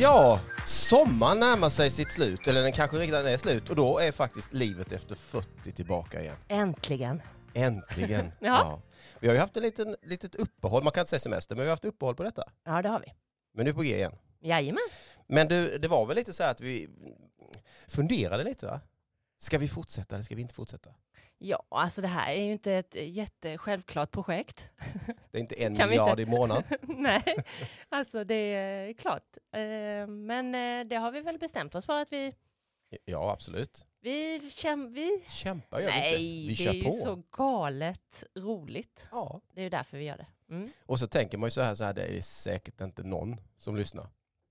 Ja, 0.00 0.40
sommaren 0.66 1.40
närmar 1.40 1.68
sig 1.68 1.90
sitt 1.90 2.10
slut, 2.10 2.46
eller 2.46 2.62
den 2.62 2.72
kanske 2.72 2.98
redan 2.98 3.26
är 3.26 3.36
slut 3.36 3.70
och 3.70 3.76
då 3.76 3.98
är 3.98 4.12
faktiskt 4.12 4.52
livet 4.52 4.92
efter 4.92 5.14
40 5.14 5.72
tillbaka 5.72 6.22
igen. 6.22 6.36
Äntligen. 6.48 7.22
Äntligen. 7.54 8.32
Ja. 8.40 8.82
Vi 9.18 9.26
har 9.28 9.34
ju 9.34 9.40
haft 9.40 9.56
ett 9.56 9.62
liten, 9.62 9.96
litet 10.02 10.34
uppehåll, 10.34 10.84
man 10.84 10.92
kan 10.92 11.00
inte 11.00 11.10
säga 11.10 11.20
semester, 11.20 11.56
men 11.56 11.62
vi 11.62 11.68
har 11.68 11.72
haft 11.72 11.84
uppehåll 11.84 12.14
på 12.14 12.22
detta. 12.22 12.42
Ja, 12.64 12.82
det 12.82 12.88
har 12.88 13.00
vi. 13.00 13.14
Men 13.54 13.64
nu 13.64 13.70
är 13.70 13.74
på 13.74 13.82
G 13.82 13.96
igen. 13.96 14.12
Jajamän. 14.40 14.88
Men 15.26 15.48
du, 15.48 15.78
det 15.78 15.88
var 15.88 16.06
väl 16.06 16.16
lite 16.16 16.32
så 16.32 16.42
här 16.42 16.50
att 16.50 16.60
vi 16.60 16.88
funderade 17.88 18.44
lite 18.44 18.66
va? 18.66 18.80
Ska 19.38 19.58
vi 19.58 19.68
fortsätta 19.68 20.14
eller 20.14 20.24
ska 20.24 20.34
vi 20.34 20.42
inte 20.42 20.54
fortsätta? 20.54 20.90
Ja, 21.42 21.62
alltså 21.68 22.02
det 22.02 22.08
här 22.08 22.32
är 22.32 22.42
ju 22.42 22.52
inte 22.52 22.72
ett 22.72 22.94
jättesjälvklart 22.94 24.10
projekt. 24.10 24.70
Det 25.30 25.38
är 25.38 25.40
inte 25.40 25.54
en 25.64 25.74
vi 25.78 25.86
miljard 25.86 26.20
i 26.20 26.26
månaden. 26.26 26.64
Nej, 26.82 27.36
alltså 27.88 28.24
det 28.24 28.34
är 28.34 28.92
klart. 28.92 29.36
Eh, 29.52 30.06
Men 30.06 30.54
eh, 30.54 30.86
det 30.88 30.96
har 30.96 31.12
vi 31.12 31.20
väl 31.20 31.38
bestämt 31.38 31.74
oss 31.74 31.86
för 31.86 32.00
att 32.02 32.12
vi, 32.12 32.34
Ja, 33.04 33.32
absolut. 33.32 33.86
vi, 34.00 34.50
käm, 34.50 34.92
vi 34.92 35.24
Kämpa 35.28 35.80
gör 35.82 35.86
vi 35.86 35.92
Nej, 35.92 36.42
inte. 36.48 36.62
Vi 36.62 36.64
det 36.64 36.70
är 36.70 36.74
ju 36.74 36.82
på. 36.84 36.92
så 36.92 37.22
galet 37.30 38.24
roligt. 38.38 39.08
Ja. 39.10 39.40
Det 39.54 39.60
är 39.60 39.64
ju 39.64 39.70
därför 39.70 39.98
vi 39.98 40.04
gör 40.04 40.16
det. 40.16 40.26
Mm, 40.54 40.70
Och 40.86 40.98
så 40.98 41.06
tänker 41.06 41.38
man 41.38 41.46
ju 41.46 41.50
så 41.50 41.60
här, 41.62 41.74
så 41.74 41.84
här, 41.84 41.94
det 41.94 42.02
är 42.02 42.20
säkert 42.20 42.80
inte 42.80 43.02
någon 43.02 43.36
som 43.58 43.76
lyssnar. 43.76 44.06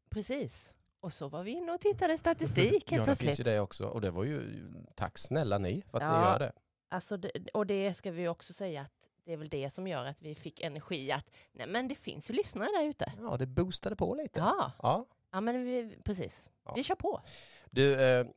precis. 0.09 0.71
Och 1.02 1.14
så 1.14 1.27
var 1.27 1.44
vi 1.44 1.52
inne 1.52 1.71
och 1.71 1.81
tittade 1.81 2.17
statistik 2.17 2.71
helt 2.71 2.92
ja, 2.92 2.97
det 2.97 3.03
plötsligt. 3.05 3.27
finns 3.30 3.39
ju 3.39 3.44
det 3.44 3.59
också. 3.59 3.86
Och 3.86 4.02
det 4.02 4.11
var 4.11 4.23
ju, 4.23 4.67
tack 4.95 5.17
snälla 5.17 5.58
ni 5.58 5.81
för 5.92 5.97
att 5.97 6.03
ni 6.03 6.09
Ja. 6.09 6.31
gör 6.31 6.39
det. 6.39 6.52
Alltså 6.90 7.18
det, 7.18 7.32
och 7.54 7.66
det 7.66 7.94
ska 7.94 8.12
vi 8.12 8.28
också 8.28 8.54
säga 8.54 8.82
att 8.82 9.09
det 9.26 9.34
är 9.34 9.38
väl 9.38 9.50
det 9.50 9.70
som 9.70 9.88
gör 9.88 10.06
att 10.06 10.22
vi 10.22 10.36
fick 10.36 10.62
energi 10.62 11.12
att 11.12 11.32
nej 11.52 11.68
men 11.68 11.88
det 11.88 11.95
finns 11.95 12.30
ju 12.30 12.34
lyssnare 12.34 12.70
där 12.80 12.84
ute. 12.90 13.14
Ja, 13.22 13.38
det 13.38 13.45
boostade 13.45 13.95
på 13.95 14.16
lite. 14.16 14.40
Ja, 14.40 14.72
Ja. 14.82 15.06
ja 15.32 15.42
men 15.42 15.64
vi, 15.64 15.98
precis. 16.04 16.50
Ja. 16.66 16.73
Vi 16.76 16.84
kör 16.84 16.95
på. 16.95 17.22
Du, 17.70 18.02
eh, 18.02 18.28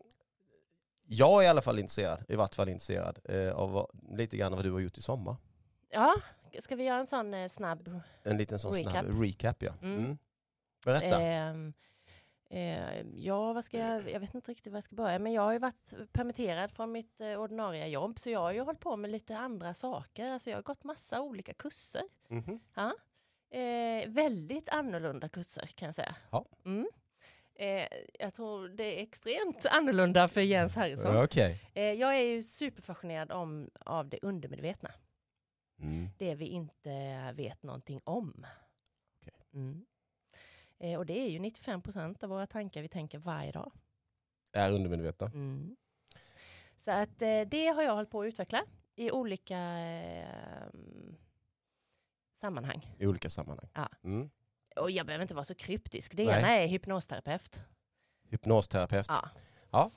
jag 1.05 1.43
är 1.43 1.47
i 1.47 1.49
alla 1.49 1.63
fall 1.63 1.79
intresserad, 1.79 2.25
i 2.29 2.37
vart 2.37 2.55
fall 2.55 2.69
intresserad, 2.69 3.19
eh, 3.25 3.53
av 3.53 3.73
vad, 3.73 3.87
lite 4.19 4.37
grann 4.37 4.53
vad 4.53 4.65
du 4.65 4.73
har 4.73 4.81
gjort 4.81 4.99
i 4.99 5.03
sommar. 5.03 5.37
Ja, 5.91 6.15
ska 6.63 6.77
vi 6.77 6.85
göra 6.85 6.99
en 6.99 7.07
sån 7.07 7.35
eh, 7.35 7.49
snabb? 7.49 8.01
En 8.23 8.37
liten 8.37 8.59
sån 8.59 8.75
Recap. 8.75 8.93
snabb 8.93 9.21
recap 9.23 9.63
ja. 9.63 9.73
Mm. 9.83 9.99
Mm. 9.99 10.19
Berätta. 10.85 11.21
Eh, 12.53 13.07
ja, 13.15 13.53
vad 13.53 13.65
ska 13.65 13.79
jag, 13.79 14.11
jag 14.11 14.21
vet 14.21 14.35
inte 14.35 14.51
riktigt 14.51 14.73
var 14.73 14.77
jag 14.77 14.85
ska 14.85 14.95
börja, 14.97 15.19
men 15.19 15.33
jag 15.33 15.43
har 15.43 15.53
ju 15.53 15.59
varit 15.59 15.95
permitterad 16.13 16.71
från 16.73 16.93
mitt 16.93 17.21
eh, 17.21 17.41
ordinarie 17.41 17.87
jobb, 17.87 18.19
så 18.19 18.31
jag 18.31 18.41
har 18.41 18.53
ju 18.53 18.61
hållit 18.61 18.81
på 18.81 18.97
med 18.97 19.11
lite 19.11 19.37
andra 19.37 19.75
saker. 19.75 20.29
Alltså 20.29 20.51
jag 20.51 20.57
har 20.57 20.63
gått 20.63 20.85
massa 20.85 21.21
olika 21.21 21.55
kurser. 21.55 22.03
Mhm. 22.29 22.61
Ja. 22.75 22.95
Eh, 23.59 24.09
väldigt 24.09 24.69
annorlunda 24.69 25.29
kurser 25.29 25.67
kan 25.67 25.87
jag 25.87 25.95
säga. 25.95 26.17
Ja. 26.31 26.45
Mm. 26.65 26.89
Eh, 27.55 27.87
jag 28.19 28.35
tror 28.35 28.69
det 28.69 28.99
är 28.99 29.03
extremt 29.03 29.67
annorlunda 29.67 30.29
för 30.29 30.41
Jens 30.41 30.75
Harrison. 30.75 31.15
Ja, 31.15 31.25
Okej. 31.25 31.61
Eh, 31.75 31.83
jag 31.93 32.15
är 32.15 32.23
ju 32.23 32.43
superfascinerad 32.43 33.33
om, 33.33 33.71
av 33.81 34.09
det 34.09 34.19
undermedvetna. 34.23 34.91
Mm. 35.81 36.09
Det 36.19 36.35
vi 36.35 36.47
inte 36.47 37.33
vet 37.37 37.63
någonting 37.63 38.01
om. 38.05 38.47
Okej. 39.21 39.35
Eh, 40.83 40.99
och 40.99 41.07
det 41.07 41.19
är 41.19 41.29
ju 41.29 41.39
95 41.39 41.83
procent 41.83 42.23
av 42.23 42.31
våra 42.31 42.47
tankar 42.47 42.83
vi 42.83 42.89
tänker 42.89 43.19
varje 43.19 43.53
dag. 43.53 43.73
Är 44.53 44.73
undermedvetna. 44.73 45.27
Mm. 45.27 45.77
Så 46.77 46.91
att 46.91 47.23
eh, 47.23 47.41
det 47.41 47.67
har 47.67 47.83
jag 47.83 47.95
hållit 47.95 48.11
på 48.11 48.21
att 48.23 48.27
utveckla 48.27 48.65
i 48.95 49.11
olika 49.11 49.59
eh, 49.59 50.67
sammanhang. 52.35 52.97
I 52.99 53.07
olika 53.07 53.31
sammanhang. 53.31 53.69
Ja. 53.75 53.89
Mm. 54.05 54.31
Och 54.77 54.91
jag 54.91 55.07
behöver 55.07 55.23
inte 55.23 55.35
vara 55.35 55.45
så 55.45 55.55
kryptisk. 55.55 56.17
Det 56.17 56.27
Nej. 56.27 56.39
ena 56.39 56.49
är 56.49 56.67
hypnosterapeut. 56.67 57.61
Hypnosterapeut. 58.29 59.07
Ja. 59.09 59.31
Ja. 59.71 59.91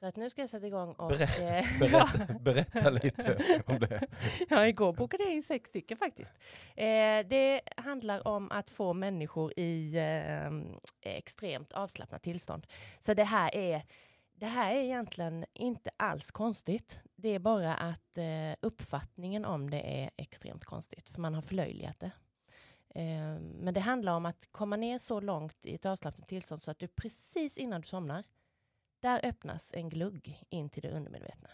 Så 0.00 0.06
att 0.06 0.16
nu 0.16 0.30
ska 0.30 0.40
jag 0.40 0.50
sätta 0.50 0.66
igång 0.66 0.92
och... 0.92 1.10
Berä- 1.12 1.58
eh, 1.58 1.64
Berätta, 1.80 2.34
berätta 2.40 2.90
lite 2.90 3.62
om 3.66 3.78
det. 3.78 4.06
Ja, 4.50 4.66
igår 4.66 4.92
bokade 4.92 5.22
jag 5.22 5.32
in 5.32 5.42
sex 5.42 5.68
stycken 5.68 5.96
faktiskt. 5.96 6.34
Eh, 6.76 7.26
det 7.28 7.60
handlar 7.76 8.26
om 8.28 8.50
att 8.50 8.70
få 8.70 8.92
människor 8.92 9.58
i 9.58 9.96
eh, 9.96 11.12
extremt 11.12 11.72
avslappnat 11.72 12.22
tillstånd. 12.22 12.66
Så 13.00 13.14
det 13.14 13.24
här 13.24 13.54
är 13.54 13.82
det 14.34 14.46
här 14.46 14.74
är 14.74 14.80
egentligen 14.80 15.44
inte 15.54 15.90
alls 15.96 16.30
konstigt. 16.30 16.98
Det 17.16 17.28
är 17.28 17.38
bara 17.38 17.74
att 17.74 18.18
eh, 18.18 18.54
uppfattningen 18.60 19.44
om 19.44 19.70
det 19.70 20.02
är 20.02 20.10
extremt 20.16 20.64
konstigt, 20.64 21.08
för 21.08 21.20
man 21.20 21.34
har 21.34 21.42
förlöjligat 21.42 22.00
det. 22.00 22.10
Eh, 22.94 23.40
men 23.40 23.74
det 23.74 23.80
handlar 23.80 24.12
om 24.12 24.26
att 24.26 24.48
komma 24.52 24.76
ner 24.76 24.98
så 24.98 25.20
långt 25.20 25.66
i 25.66 25.74
ett 25.74 25.86
avslappnat 25.86 26.28
tillstånd 26.28 26.62
så 26.62 26.70
att 26.70 26.78
du 26.78 26.88
precis 26.88 27.58
innan 27.58 27.80
du 27.80 27.86
somnar, 27.86 28.24
där 29.00 29.20
öppnas 29.26 29.70
en 29.72 29.88
glugg 29.88 30.42
in 30.48 30.68
till 30.68 30.82
det 30.82 30.90
undermedvetna. 30.90 31.48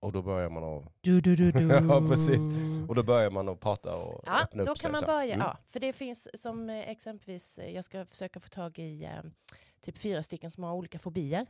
Och 0.00 0.12
då 0.12 0.22
börjar 0.22 0.48
man 0.50 0.64
att, 0.64 0.92
Du, 1.00 1.20
du, 1.20 1.36
du, 1.36 1.52
du. 1.52 1.68
Ja, 1.88 2.06
precis. 2.08 2.48
och 2.88 2.94
då 2.94 3.02
börjar 3.02 3.30
man 3.30 3.48
att 3.48 3.60
prata 3.60 3.96
och 3.96 4.22
Ja, 4.26 4.42
öppna 4.42 4.62
upp 4.62 4.66
då 4.68 4.74
sig 4.76 4.82
kan 4.82 4.92
man 4.92 5.00
så. 5.00 5.06
börja. 5.06 5.34
Mm. 5.34 5.46
Ja, 5.46 5.58
för 5.66 5.80
det 5.80 5.92
finns 5.92 6.28
som 6.42 6.70
eh, 6.70 6.90
exempelvis, 6.90 7.58
eh, 7.58 7.70
jag 7.74 7.84
ska 7.84 8.04
försöka 8.06 8.40
få 8.40 8.48
tag 8.48 8.78
i 8.78 9.04
eh, 9.04 9.22
typ 9.80 9.98
fyra 9.98 10.22
stycken 10.22 10.50
som 10.50 10.64
har 10.64 10.72
olika 10.74 10.98
fobier. 10.98 11.46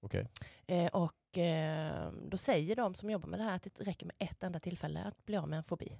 Okej. 0.00 0.28
Eh, 0.66 0.86
och 0.86 1.38
eh, 1.38 2.12
då 2.12 2.36
säger 2.36 2.76
de 2.76 2.94
som 2.94 3.10
jobbar 3.10 3.28
med 3.28 3.40
det 3.40 3.44
här 3.44 3.56
att 3.56 3.62
det 3.62 3.80
räcker 3.84 4.06
med 4.06 4.16
ett 4.18 4.42
enda 4.42 4.60
tillfälle 4.60 5.02
att 5.04 5.24
bli 5.26 5.36
av 5.36 5.48
med 5.48 5.56
en 5.56 5.64
fobi. 5.64 5.98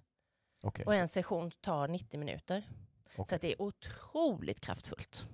Okej. 0.62 0.86
Och 0.86 0.94
en 0.94 1.08
session 1.08 1.50
tar 1.50 1.88
90 1.88 2.20
minuter. 2.20 2.68
Så 3.16 3.22
Okej. 3.22 3.34
att 3.36 3.40
det 3.42 3.52
är 3.52 3.62
otroligt 3.62 4.60
kraftfullt. 4.60 5.26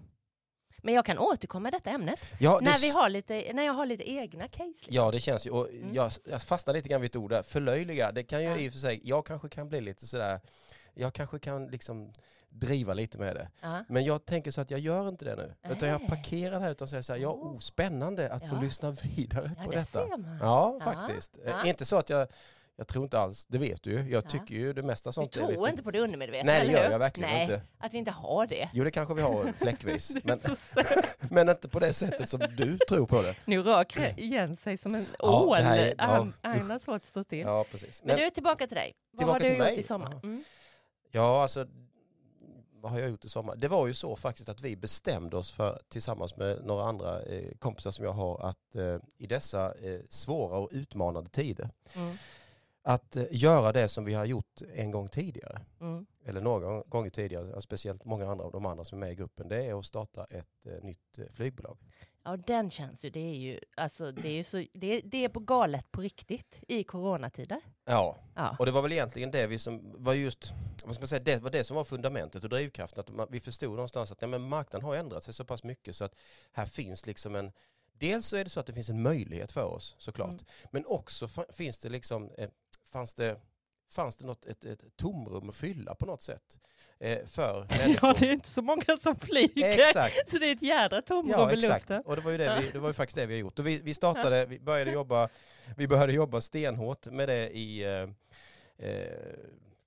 Men 0.82 0.94
jag 0.94 1.04
kan 1.04 1.18
återkomma 1.18 1.68
i 1.68 1.70
detta 1.70 1.90
ämnet 1.90 2.18
Ja, 2.38 2.58
när, 2.62 2.78
vi 2.80 2.90
har 2.90 3.08
lite, 3.08 3.52
när 3.54 3.62
jag 3.62 3.72
har 3.72 3.86
lite 3.86 4.10
egna 4.10 4.48
case. 4.48 4.64
liksom. 4.68 4.94
Ja, 4.94 5.10
det 5.10 5.20
känns 5.20 5.46
ju. 5.46 5.50
Och 5.50 5.68
Mm. 5.68 5.94
jag, 5.94 6.12
jag 6.24 6.42
fastnar 6.42 6.74
lite 6.74 6.88
grann 6.88 7.00
vid 7.00 7.10
ett 7.10 7.16
ord 7.16 7.30
där. 7.30 7.42
Förlöjliga. 7.42 8.12
Det 8.12 8.22
kan 8.22 8.42
ju 8.42 8.48
Ja. 8.48 8.56
i 8.56 8.68
och 8.68 8.72
för 8.72 8.78
sig, 8.80 9.00
jag 9.04 9.26
kanske 9.26 9.48
kan 9.48 9.68
bli 9.68 9.80
lite 9.80 10.06
sådär, 10.06 10.40
jag 10.94 11.12
kanske 11.14 11.38
kan 11.38 11.66
liksom 11.66 12.12
driva 12.50 12.94
lite 12.94 13.18
med 13.18 13.36
det. 13.36 13.48
Ja. 13.60 13.84
Men 13.88 14.04
jag 14.04 14.24
tänker 14.24 14.50
så 14.50 14.60
att 14.60 14.70
jag 14.70 14.80
gör 14.80 15.08
inte 15.08 15.24
det 15.24 15.36
nu. 15.36 15.54
Utan 15.70 15.88
jag 15.88 16.00
Nej. 16.00 16.08
parkerar 16.08 16.50
det 16.58 16.60
här 16.64 16.70
utan 16.70 16.88
säger 16.88 17.02
så 17.02 17.12
här, 17.12 17.20
ja, 17.20 17.28
Oh. 17.28 17.52
oh, 17.54 17.58
spännande 17.58 18.32
att 18.32 18.48
få 18.48 18.54
Ja. 18.56 18.60
lyssna 18.60 18.90
vidare 18.90 19.50
Ja, 19.58 19.64
på 19.64 19.70
det 19.70 19.76
detta. 19.78 20.08
Ja, 20.40 20.78
faktiskt. 20.84 21.38
Eh, 21.44 21.68
Inte 21.68 21.84
så 21.84 21.96
att 21.96 22.10
jag, 22.10 22.28
jag 22.80 22.88
tror 22.88 23.04
inte 23.04 23.18
alls, 23.18 23.46
det 23.46 23.58
vet 23.58 23.82
du 23.82 23.90
ju. 23.90 23.98
Jag 23.98 24.24
Ja. 24.24 24.30
tycker 24.30 24.54
ju 24.54 24.72
det 24.72 24.82
mesta 24.82 25.12
sånt 25.12 25.36
är 25.36 25.40
tror 25.40 25.50
lite... 25.52 25.70
inte 25.70 25.82
på 25.82 25.90
det 25.90 26.00
undermedvetna, 26.00 26.52
Nej, 26.52 26.66
det 26.66 26.72
gör 26.72 26.90
jag 26.90 26.98
verkligen 26.98 27.30
Nej, 27.30 27.42
inte. 27.42 27.62
att 27.78 27.94
vi 27.94 27.98
inte 27.98 28.10
har 28.10 28.46
det. 28.46 28.68
Jo, 28.72 28.84
det 28.84 28.90
kanske 28.90 29.14
vi 29.14 29.22
har 29.22 29.52
fläckvis. 29.58 30.14
Men, 30.24 30.38
men 31.30 31.48
inte 31.48 31.68
på 31.68 31.78
det 31.78 31.92
sättet 31.92 32.28
som 32.28 32.40
du 32.56 32.78
tror 32.78 33.06
på 33.06 33.22
det. 33.22 33.34
Nu 33.44 33.62
rör 33.62 33.86
igen 34.20 34.56
sig 34.56 34.76
som 34.76 34.94
en 34.94 35.06
Ja, 35.18 35.40
ål. 35.40 35.56
är- 35.58 35.94
ja, 35.98 36.28
han, 36.42 36.70
har 36.70 36.78
svårt 36.78 36.96
att 36.96 37.06
stå 37.06 37.22
still. 37.22 37.38
Ja, 37.46 37.64
precis. 37.70 38.02
Men 38.04 38.16
Men, 38.16 38.24
du, 38.24 38.30
tillbaka 38.30 38.66
till 38.66 38.76
dig. 38.76 38.94
Vad 39.12 39.18
Tillbaka 39.18 39.32
har 39.32 39.38
du 39.38 39.44
till 39.44 39.58
gjort 39.58 39.66
mig? 39.66 39.78
i 39.78 39.82
sommar? 39.82 40.20
Mm. 40.22 40.44
ja, 41.10 41.42
alltså, 41.42 41.66
vad 42.80 42.92
har 42.92 42.98
jag 43.00 43.10
gjort 43.10 43.24
i 43.24 43.28
sommar? 43.28 43.56
Det 43.56 43.68
var 43.68 43.86
ju 43.86 43.94
så 43.94 44.16
faktiskt 44.16 44.48
att 44.48 44.60
vi 44.60 44.76
bestämde 44.76 45.36
oss 45.36 45.50
för, 45.50 45.80
tillsammans 45.88 46.36
med 46.36 46.64
några 46.64 46.84
andra 46.84 47.22
eh, 47.22 47.50
kompisar 47.58 47.90
som 47.90 48.04
jag 48.04 48.12
har, 48.12 48.46
att 48.48 48.74
eh, 48.76 48.96
i 49.18 49.26
dessa 49.26 49.66
eh, 49.74 50.00
svåra 50.08 50.56
och 50.58 50.68
utmanande 50.72 51.30
tider, 51.30 51.70
Mm. 51.96 52.16
Att 52.88 53.16
eh, 53.16 53.24
göra 53.30 53.72
det 53.72 53.88
som 53.88 54.04
vi 54.04 54.14
har 54.14 54.24
gjort 54.24 54.62
en 54.74 54.90
gång 54.90 55.08
tidigare. 55.08 55.60
Mm. 55.80 56.06
eller 56.24 56.40
några 56.40 56.80
gånger 56.82 57.10
tidigare, 57.10 57.62
speciellt 57.62 58.04
många 58.04 58.26
andra 58.30 58.44
av 58.44 58.52
de 58.52 58.66
andra 58.66 58.84
som 58.84 58.98
är 58.98 59.00
med 59.06 59.12
i 59.12 59.14
gruppen, 59.14 59.48
det 59.48 59.64
är 59.64 59.78
att 59.78 59.86
starta 59.86 60.24
ett 60.24 60.66
eh, 60.66 60.82
nytt 60.84 61.18
eh, 61.18 61.24
flygbolag. 61.32 61.78
Ja, 62.24 62.36
den 62.36 62.70
känns 62.70 63.04
ju, 63.04 63.10
det 63.10 63.20
är 63.20 63.34
ju, 63.34 63.60
alltså 63.76 64.12
det 64.12 64.28
är 64.28 64.32
ju 64.32 64.44
så, 64.44 64.64
det, 64.74 65.00
det 65.04 65.24
är 65.24 65.28
på 65.28 65.40
galet 65.40 65.90
på 65.92 66.00
riktigt 66.00 66.60
i 66.68 66.84
coronatider. 66.84 67.60
Ja, 67.84 68.16
Ja. 68.34 68.56
och 68.58 68.66
det 68.66 68.72
var 68.72 68.82
väl 68.82 68.92
egentligen 68.92 69.30
det 69.30 69.46
vi 69.46 69.58
som 69.58 69.92
var 70.04 70.14
just, 70.14 70.52
vad 70.84 70.94
ska 70.94 71.02
man 71.02 71.08
säga, 71.08 71.22
det 71.22 71.42
var 71.42 71.50
det 71.50 71.64
som 71.64 71.76
var 71.76 71.84
fundamentet 71.84 72.44
och 72.44 72.50
drivkraften, 72.50 73.00
att 73.00 73.10
man, 73.10 73.26
vi 73.30 73.40
förstod 73.40 73.70
någonstans 73.70 74.12
att 74.12 74.22
ja, 74.22 74.28
men 74.28 74.42
marknaden 74.42 74.86
har 74.86 74.94
ändrat 74.96 75.24
sig 75.24 75.34
så 75.34 75.44
pass 75.44 75.62
mycket 75.64 75.96
så 75.96 76.04
att 76.04 76.14
här 76.52 76.66
finns 76.66 77.06
liksom 77.06 77.34
en, 77.36 77.52
dels 77.92 78.26
så 78.26 78.36
är 78.36 78.44
det 78.44 78.50
så 78.50 78.60
att 78.60 78.66
det 78.66 78.72
finns 78.72 78.88
en 78.88 79.02
möjlighet 79.02 79.52
för 79.52 79.64
oss 79.64 79.94
såklart, 79.98 80.30
Mm. 80.30 80.44
men 80.70 80.84
också 80.86 81.28
finns 81.52 81.78
det 81.78 81.88
liksom, 81.88 82.30
eh, 82.38 82.48
fanns 82.88 83.14
det 83.14 83.40
Fanns 83.90 84.16
det 84.16 84.26
något, 84.26 84.46
ett, 84.46 84.64
ett 84.64 84.96
tomrum 84.96 85.48
att 85.48 85.56
fylla 85.56 85.94
på 85.94 86.06
något 86.06 86.22
sätt? 86.22 86.58
Eh, 86.98 87.26
för 87.26 87.66
människor? 87.78 88.08
ja, 88.08 88.14
det 88.20 88.28
är 88.28 88.32
inte 88.32 88.48
så 88.48 88.62
många 88.62 88.96
som 89.00 89.14
flyger. 89.16 89.78
Exakt. 89.80 90.30
Så 90.30 90.38
det 90.38 90.46
är 90.46 90.52
ett 90.52 90.62
jädra 90.62 91.02
tomrum 91.02 91.30
Ja, 91.30 91.50
i 91.52 91.54
exakt. 91.58 91.82
luften. 91.90 92.02
Och 92.06 92.16
det 92.16 92.22
var 92.22 92.30
ju, 92.30 92.38
det 92.38 92.60
vi, 92.62 92.70
det 92.70 92.78
var 92.78 92.88
ju 92.88 92.92
faktiskt 92.92 93.16
det 93.16 93.26
vi 93.26 93.34
har 93.34 93.40
gjort. 93.40 93.58
Och 93.58 93.66
vi, 93.66 93.80
vi 93.82 93.94
startade, 93.94 94.46
vi 94.46 94.58
började 94.60 94.90
jobba, 94.90 95.28
vi 95.76 95.88
började 95.88 96.12
jobba 96.12 96.40
stenhårt 96.40 97.06
med 97.06 97.28
det 97.28 97.50
i, 97.50 97.82
eh, 97.84 98.08
eh, 98.88 99.12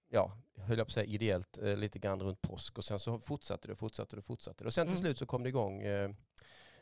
ja, 0.09 0.31
höll 0.57 0.77
jag 0.77 0.88
på 0.88 0.89
att 0.89 0.94
säga 0.94 1.06
ideellt, 1.06 1.57
eh, 1.57 1.75
lite 1.77 2.00
grann 2.00 2.21
runt 2.21 2.42
påsk. 2.42 2.77
Och 2.77 2.83
sen 2.86 3.00
så 3.00 3.19
fortsatte 3.19 3.68
det, 3.68 3.75
fortsatte 3.75 4.15
det, 4.15 4.21
fortsatte 4.21 4.63
det. 4.63 4.68
Och 4.68 4.74
sen 4.74 4.88
till 4.88 4.94
Mm. 4.95 5.01
slut 5.01 5.18
så 5.18 5.25
kom 5.25 5.44
det 5.44 5.50
igång, 5.50 5.81
eh, 5.81 6.09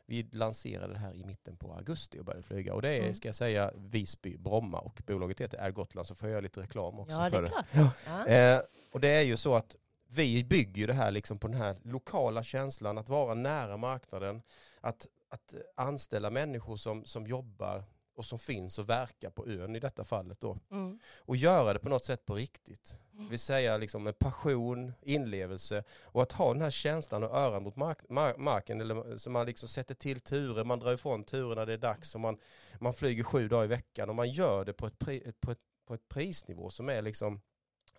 vi 0.10 0.24
lanserade 0.32 0.94
det 0.94 1.00
här 1.00 1.14
i 1.16 1.24
mitten 1.24 1.58
på 1.58 1.74
augusti 1.74 2.20
och 2.20 2.26
började 2.26 2.44
flyga. 2.44 2.74
Och 2.74 2.82
det 2.82 2.96
är, 2.96 3.00
Mm. 3.02 3.14
ska 3.14 3.28
jag 3.28 3.36
säga, 3.36 3.72
Visby, 3.76 4.38
Bromma 4.38 4.80
och 4.80 5.02
bolaget 5.08 5.42
heter 5.42 5.62
Air 5.64 5.72
Gotland 5.72 6.08
så 6.08 6.16
får 6.16 6.30
jag 6.30 6.44
lite 6.44 6.62
reklam 6.62 7.00
också 7.00 7.16
Ja, 7.16 7.24
det 7.24 7.30
för 7.30 7.38
är 7.38 7.42
det. 7.42 7.48
klart. 7.48 7.66
Ja. 7.72 7.92
Ja. 8.08 8.28
Eh, 8.28 8.62
och 8.94 9.00
det 9.00 9.10
är 9.10 9.22
ju 9.22 9.38
så 9.38 9.56
att 9.56 9.76
vi 10.08 10.44
bygger 10.44 10.88
det 10.88 10.94
här 10.94 11.12
liksom 11.12 11.40
på 11.40 11.48
den 11.48 11.58
här 11.58 11.76
lokala 11.84 12.44
känslan, 12.44 12.98
att 12.98 13.10
vara 13.10 13.34
nära 13.34 13.78
marknaden, 13.78 14.42
att, 14.82 15.08
att 15.30 15.54
anställa 15.76 16.30
människor 16.30 16.76
som, 16.78 17.06
som 17.06 17.28
jobbar 17.28 17.84
och 18.20 18.26
som 18.26 18.40
finns 18.40 18.80
och 18.80 18.90
verkar 18.90 19.30
på 19.30 19.48
ön 19.48 19.76
i 19.76 19.80
detta 19.80 20.04
fallet 20.04 20.40
då. 20.42 20.58
Mm. 20.72 21.00
Och 21.20 21.36
göra 21.36 21.74
det 21.74 21.80
på 21.80 21.90
något 21.90 22.06
sätt 22.06 22.26
på 22.26 22.36
riktigt. 22.36 23.00
Mm. 23.14 23.26
Det 23.26 23.30
vill 23.30 23.40
säga 23.40 23.78
liksom 23.78 24.04
med 24.04 24.20
passion, 24.20 24.94
inlevelse 25.02 25.84
och 26.04 26.22
att 26.22 26.32
ha 26.32 26.54
den 26.54 26.62
här 26.62 26.70
känslan 26.70 27.24
och 27.24 27.38
öran 27.38 27.64
mot 27.64 27.76
mark 27.76 28.10
mar 28.10 28.38
marken. 28.38 28.82
Eller, 28.82 29.18
så 29.18 29.30
man 29.30 29.46
liksom 29.46 29.70
sätter 29.70 29.96
till 29.96 30.20
turer, 30.20 30.64
man 30.64 30.80
drar 30.80 30.94
ifrån 30.94 31.24
turer 31.24 31.56
när 31.56 31.66
det 31.66 31.74
är 31.74 31.78
dags 31.78 32.16
och 32.16 32.22
man, 32.22 32.38
man 32.80 32.94
flyger 32.94 33.24
sju 33.24 33.48
dagar 33.48 33.64
i 33.64 33.68
veckan 33.68 34.10
och 34.10 34.16
man 34.16 34.30
gör 34.30 34.66
det 34.66 34.74
på 34.74 34.88
ett, 34.88 35.00
pri 35.00 35.34
på 35.40 35.52
ett, 35.52 35.62
på 35.86 35.94
ett 35.94 36.10
prisnivå 36.10 36.70
som 36.70 36.90
är 36.90 37.02
liksom 37.02 37.42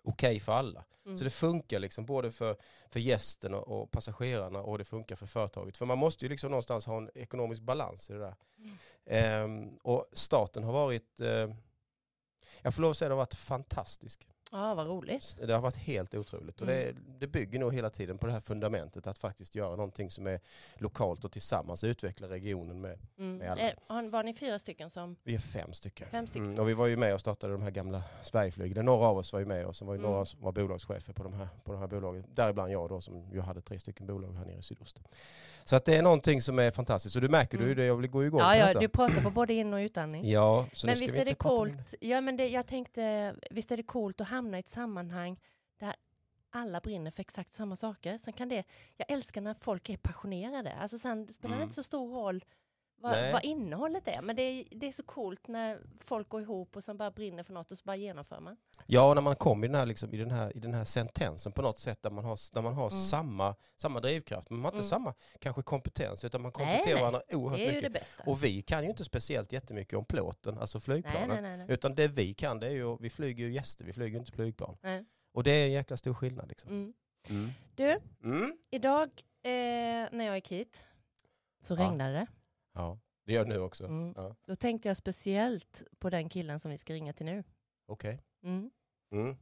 okej 0.03 0.39
för 0.39 0.51
alla. 0.51 0.85
Mm. 1.05 1.17
Så 1.17 1.23
det 1.23 1.29
funkar 1.29 1.79
liksom 1.79 2.05
både 2.05 2.31
för, 2.31 2.57
för 2.89 2.99
gästen 2.99 3.53
och, 3.53 3.81
och 3.81 3.91
passagerarna 3.91 4.61
och 4.61 4.77
det 4.77 4.83
funkar 4.83 5.15
för 5.15 5.25
företaget. 5.25 5.77
För 5.77 5.85
man 5.85 5.97
måste 5.97 6.25
ju 6.25 6.29
liksom 6.29 6.51
någonstans 6.51 6.85
ha 6.85 6.97
en 6.97 7.09
ekonomisk 7.15 7.61
balans 7.61 8.09
i 8.09 8.13
det 8.13 8.19
där. 8.19 8.35
Mm. 8.57 8.77
Ehm, 9.05 9.77
och 9.83 10.07
staten 10.13 10.63
har 10.63 10.73
varit, 10.73 11.19
eh, 11.19 11.49
jag 12.61 12.73
får 12.73 12.81
lov 12.81 12.91
att 12.91 12.97
säga, 12.97 13.09
det 13.09 13.15
har 13.15 13.21
varit 13.21 13.35
fantastisk. 13.35 14.27
Ja, 14.53 14.73
vad 14.73 14.87
roligt. 14.87 15.37
Det 15.47 15.53
har 15.53 15.61
varit 15.61 15.75
helt 15.75 16.13
otroligt 16.13 16.61
och 16.61 16.67
det, 16.67 16.83
Mm. 16.89 17.03
det 17.19 17.27
bygger 17.27 17.59
nog 17.59 17.73
hela 17.73 17.89
tiden 17.89 18.17
på 18.17 18.27
det 18.27 18.33
här 18.33 18.39
fundamentet 18.39 19.07
att 19.07 19.17
faktiskt 19.17 19.55
göra 19.55 19.75
någonting 19.75 20.09
som 20.11 20.27
är 20.27 20.39
lokalt 20.77 21.25
och 21.25 21.31
tillsammans 21.31 21.83
utveckla 21.83 22.29
regionen 22.29 22.81
med. 22.81 22.99
Mm. 23.17 23.37
Med 23.37 23.51
alla. 23.51 23.61
Eh, 24.03 24.09
var 24.09 24.23
ni 24.23 24.33
fyra 24.33 24.59
stycken 24.59 24.89
som... 24.89 25.15
Vi 25.23 25.35
är 25.35 25.39
fem 25.39 25.73
stycken. 25.73 26.07
Fem 26.07 26.27
stycken. 26.27 26.45
Mm, 26.47 26.59
och 26.59 26.69
vi 26.69 26.73
var 26.73 26.87
ju 26.87 26.97
med 26.97 27.13
och 27.13 27.21
startade 27.21 27.53
de 27.53 27.61
här 27.61 27.71
gamla 27.71 28.03
Sverigeflygen. 28.23 28.85
Några 28.85 29.07
av 29.07 29.17
oss 29.17 29.33
var 29.33 29.39
ju 29.39 29.45
med 29.45 29.65
och 29.65 29.75
sen 29.75 29.87
var 29.87 29.93
ju 29.93 29.99
Mm. 29.99 30.11
några 30.11 30.25
som 30.25 30.41
var 30.41 30.51
bolagschefer 30.51 31.13
på 31.13 31.23
de, 31.23 31.33
här, 31.33 31.47
på 31.63 31.71
de 31.71 31.79
här 31.79 31.87
bolagen. 31.87 32.25
Däribland 32.33 32.71
jag 32.71 32.89
då 32.89 33.01
som 33.01 33.31
ju 33.33 33.39
hade 33.41 33.61
tre 33.61 33.79
stycken 33.79 34.07
bolag 34.07 34.33
här 34.33 34.45
nere 34.45 34.57
i 34.57 34.61
sydost. 34.61 34.99
Så 35.65 35.75
att 35.75 35.85
det 35.85 35.97
är 35.97 36.01
någonting 36.01 36.41
som 36.41 36.59
är 36.59 36.71
fantastiskt. 36.71 37.15
Och 37.15 37.21
du 37.21 37.29
märker 37.29 37.57
du 37.57 37.63
Mm. 37.63 37.77
det, 37.77 37.85
jag 37.85 38.11
går 38.11 38.21
ju 38.23 38.27
igång 38.27 38.39
Ja, 38.39 38.55
ja, 38.55 38.79
du 38.79 38.87
pratar 38.87 39.21
på 39.21 39.29
både 39.31 39.53
in 39.53 39.73
och 39.73 39.77
utandning. 39.77 40.29
Ja, 40.29 40.65
så 40.73 40.87
Men 40.87 40.99
visst 40.99 41.13
vi 41.13 41.17
är 41.19 41.25
det 41.25 41.35
coolt, 41.35 41.93
ja 41.99 42.21
men 42.21 42.37
det, 42.37 42.47
jag 42.47 42.67
tänkte, 42.67 43.35
visst 43.51 43.71
är 43.71 43.77
det 43.77 43.83
coolt 43.83 44.21
att 44.21 44.27
hamna 44.27 44.57
i 44.57 44.59
ett 44.59 44.69
sammanhang 44.69 45.39
där 45.79 45.95
alla 46.49 46.79
brinner 46.79 47.11
för 47.11 47.21
exakt 47.21 47.53
samma 47.53 47.75
saker. 47.75 48.17
Sen 48.17 48.33
kan 48.33 48.49
det, 48.49 48.63
jag 48.97 49.11
älskar 49.11 49.41
när 49.41 49.53
folk 49.61 49.89
är 49.89 49.97
passionerade, 49.97 50.73
alltså 50.73 50.97
sen 50.97 51.27
spelar 51.33 51.49
det 51.49 51.55
Mm. 51.55 51.63
inte 51.63 51.75
så 51.75 51.83
stor 51.83 52.13
roll 52.15 52.43
vad, 53.01 53.31
vad 53.31 53.43
innehållet 53.43 54.07
är, 54.07 54.21
men 54.21 54.35
det 54.35 54.41
är, 54.41 54.65
det 54.71 54.87
är 54.87 54.91
så 54.91 55.03
coolt 55.03 55.47
när 55.47 55.79
folk 55.99 56.29
går 56.29 56.41
ihop 56.41 56.75
och 56.75 56.83
sen 56.83 56.97
bara 56.97 57.11
brinner 57.11 57.43
för 57.43 57.53
något 57.53 57.71
och 57.71 57.77
så 57.77 57.83
bara 57.85 57.95
genomför 57.95 58.39
man. 58.39 58.57
Ja, 58.85 59.09
och 59.09 59.15
när 59.15 59.21
man 59.21 59.35
kommer 59.35 59.67
i 59.67 59.67
den 59.67 59.79
här, 59.79 59.85
liksom, 59.85 60.13
i 60.13 60.17
den 60.17 60.31
här, 60.31 60.57
i 60.57 60.59
den 60.59 60.73
här 60.73 60.83
sentensen 60.83 61.51
på 61.51 61.61
något 61.61 61.79
sätt 61.79 62.03
där 62.03 62.09
man 62.11 62.25
har, 62.25 62.53
där 62.53 62.61
man 62.61 62.73
har 62.73 62.87
Mm. 62.87 62.99
samma, 62.99 63.55
samma 63.75 63.99
drivkraft. 63.99 64.49
Men 64.49 64.59
man 64.59 64.65
har 64.65 64.71
inte 64.71 64.77
Mm. 64.77 64.89
samma 64.89 65.13
kanske 65.39 65.61
kompetens 65.61 66.23
utan 66.25 66.41
man 66.41 66.51
kompletterar 66.51 66.93
nej. 66.93 66.99
varandra 67.01 67.21
oerhört 67.31 67.57
Det 67.59 67.63
är 67.65 67.69
ju 67.69 67.75
mycket. 67.75 67.93
det 67.93 67.99
bästa. 67.99 68.23
Och 68.25 68.43
vi 68.43 68.61
kan 68.61 68.83
ju 68.83 68.89
inte 68.89 69.03
speciellt 69.03 69.51
jättemycket 69.51 69.99
om 69.99 70.05
plåten, 70.05 70.57
alltså 70.57 70.79
flygplanen. 70.79 71.29
nej, 71.29 71.41
nej, 71.41 71.57
nej. 71.57 71.65
Utan 71.69 71.95
det 71.95 72.07
vi 72.07 72.33
kan 72.33 72.59
det 72.59 72.67
är 72.67 72.71
ju, 72.71 72.97
vi 72.99 73.09
flyger 73.09 73.43
ju 73.45 73.53
gäster, 73.53 73.85
vi 73.85 73.93
flyger 73.93 74.19
inte 74.19 74.31
flygplan. 74.31 74.77
nej. 74.81 75.05
Och 75.33 75.43
det 75.43 75.51
är 75.51 75.65
en 75.65 75.71
jäkla 75.71 75.97
stor 75.97 76.13
skillnad 76.13 76.47
liksom. 76.49 76.69
Mm. 76.69 76.93
Mm. 77.29 77.49
Du, 77.75 77.99
Mm. 78.23 78.57
idag 78.71 79.09
eh, 79.43 79.51
när 80.11 80.25
jag 80.25 80.35
gick 80.35 80.51
hit 80.51 80.83
så 81.61 81.73
Ja. 81.73 81.79
regnade 81.83 82.13
det. 82.13 82.27
Ja, 82.73 82.99
det 83.25 83.33
gör 83.33 83.43
det 83.45 83.49
nu 83.49 83.59
också. 83.59 83.85
Mm. 83.85 84.13
Ja. 84.17 84.35
Då 84.45 84.55
tänkte 84.55 84.87
jag 84.87 84.97
speciellt 84.97 85.83
på 85.99 86.09
den 86.09 86.29
killen 86.29 86.59
som 86.59 86.71
vi 86.71 86.77
ska 86.77 86.93
ringa 86.93 87.13
till 87.13 87.25
nu. 87.25 87.43
Okej. 87.85 88.21
Mm. 88.43 88.71
Mm. 89.11 89.35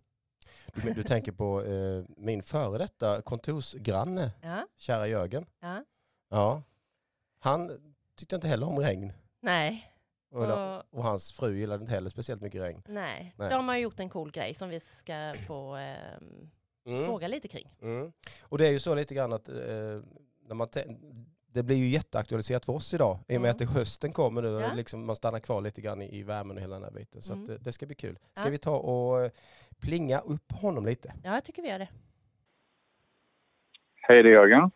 Du, 0.74 0.94
du 0.94 1.04
tänker 1.04 1.32
på 1.32 1.64
eh, 1.64 2.04
min 2.18 2.44
före 2.44 2.78
detta 2.78 3.22
kontorsgranne, 3.22 4.32
Ja, 4.42 4.68
kära 4.76 5.08
Jörgen. 5.08 5.46
ja. 5.60 5.86
Ja. 6.30 6.64
Han 7.40 7.94
tyckte 8.16 8.36
inte 8.36 8.48
heller 8.48 8.68
om 8.68 8.80
regn. 8.80 9.14
Nej. 9.42 9.92
Och, 10.32 10.44
Och, 10.44 10.84
och 10.90 11.04
hans 11.04 11.32
fru 11.34 11.58
gillade 11.58 11.82
inte 11.82 11.94
heller 11.94 12.10
speciellt 12.10 12.42
mycket 12.42 12.62
regn. 12.62 12.82
nej. 12.88 13.34
Nej. 13.38 13.50
de 13.50 13.68
har 13.68 13.76
gjort 13.78 14.00
en 14.00 14.10
cool 14.10 14.32
grej 14.32 14.54
som 14.54 14.70
vi 14.70 14.80
ska 14.80 15.34
få 15.48 15.76
ehm, 15.76 16.50
Mm. 16.86 17.06
fråga 17.06 17.28
lite 17.28 17.48
kring. 17.48 17.76
Mm. 17.82 18.12
Och 18.42 18.58
det 18.58 18.68
är 18.68 18.72
ju 18.72 18.80
så 18.80 18.96
lite 18.96 19.16
grann 19.16 19.34
att 19.34 19.50
eh, 19.50 19.56
när 20.42 20.54
man 20.54 20.68
det 21.52 21.64
blir 21.64 21.76
ju 21.78 21.88
jätteaktualiserat 21.88 22.66
för 22.66 22.74
oss 22.74 22.94
idag 22.94 23.20
i 23.28 23.38
och 23.38 23.42
med 23.42 23.50
Mm. 23.50 23.52
att 23.52 23.58
det 23.60 23.66
hösten 23.80 24.14
kommer 24.14 24.42
nu 24.42 24.56
och 24.56 24.62
Ja. 24.62 24.74
liksom 24.74 25.06
man 25.06 25.16
stannar 25.16 25.40
kvar 25.40 25.62
lite 25.62 25.82
grann 25.82 26.02
i, 26.02 26.18
i 26.20 26.24
värmen 26.24 26.58
och 26.58 26.62
hela 26.64 26.76
den 26.76 26.84
här 26.84 26.92
biten. 26.92 27.22
Så 27.22 27.34
Mm. 27.34 27.54
att, 27.56 27.64
det 27.64 27.72
ska 27.72 27.86
bli 27.86 27.96
kul. 27.96 28.20
Ska 28.34 28.44
Ja. 28.44 28.50
vi 28.50 28.58
ta 28.58 28.76
och 28.78 29.22
eh, 29.26 29.32
plinga 29.80 30.20
upp 30.20 30.52
honom 30.52 30.86
lite? 30.86 31.14
Ja, 31.24 31.34
jag 31.34 31.44
tycker 31.44 31.62
vi 31.62 31.70
gör 31.70 31.80
det. 31.80 31.90
Hej, 34.02 34.24
det 34.24 34.30
är 34.30 34.34
Jörgen. 34.34 34.72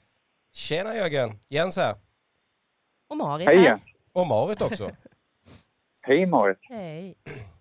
Tjena 0.54 0.96
Jörgen, 0.96 1.40
Jens 1.50 1.78
här. 1.78 1.96
Och 3.08 3.18
Marit 3.18 3.48
Hej 3.48 3.58
här. 3.58 3.80
Och 4.12 4.28
Marit 4.28 4.62
också. 4.62 4.90
Hej 6.02 6.26
Marit. 6.26 6.58
Hej. 6.62 7.16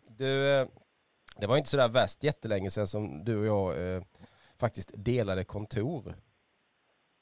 Du, 0.09 0.51
eh, 0.61 0.69
det 1.37 1.47
var 1.47 1.57
inte 1.57 1.71
sådär 1.71 1.89
värst 1.89 2.25
jättelänge 2.25 2.71
sedan 2.71 2.87
som 2.89 3.25
du 3.25 3.37
och 3.39 3.47
jag 3.77 3.95
eh, 3.97 4.03
faktiskt 4.59 4.91
delade 4.95 5.45
kontor. 5.45 6.15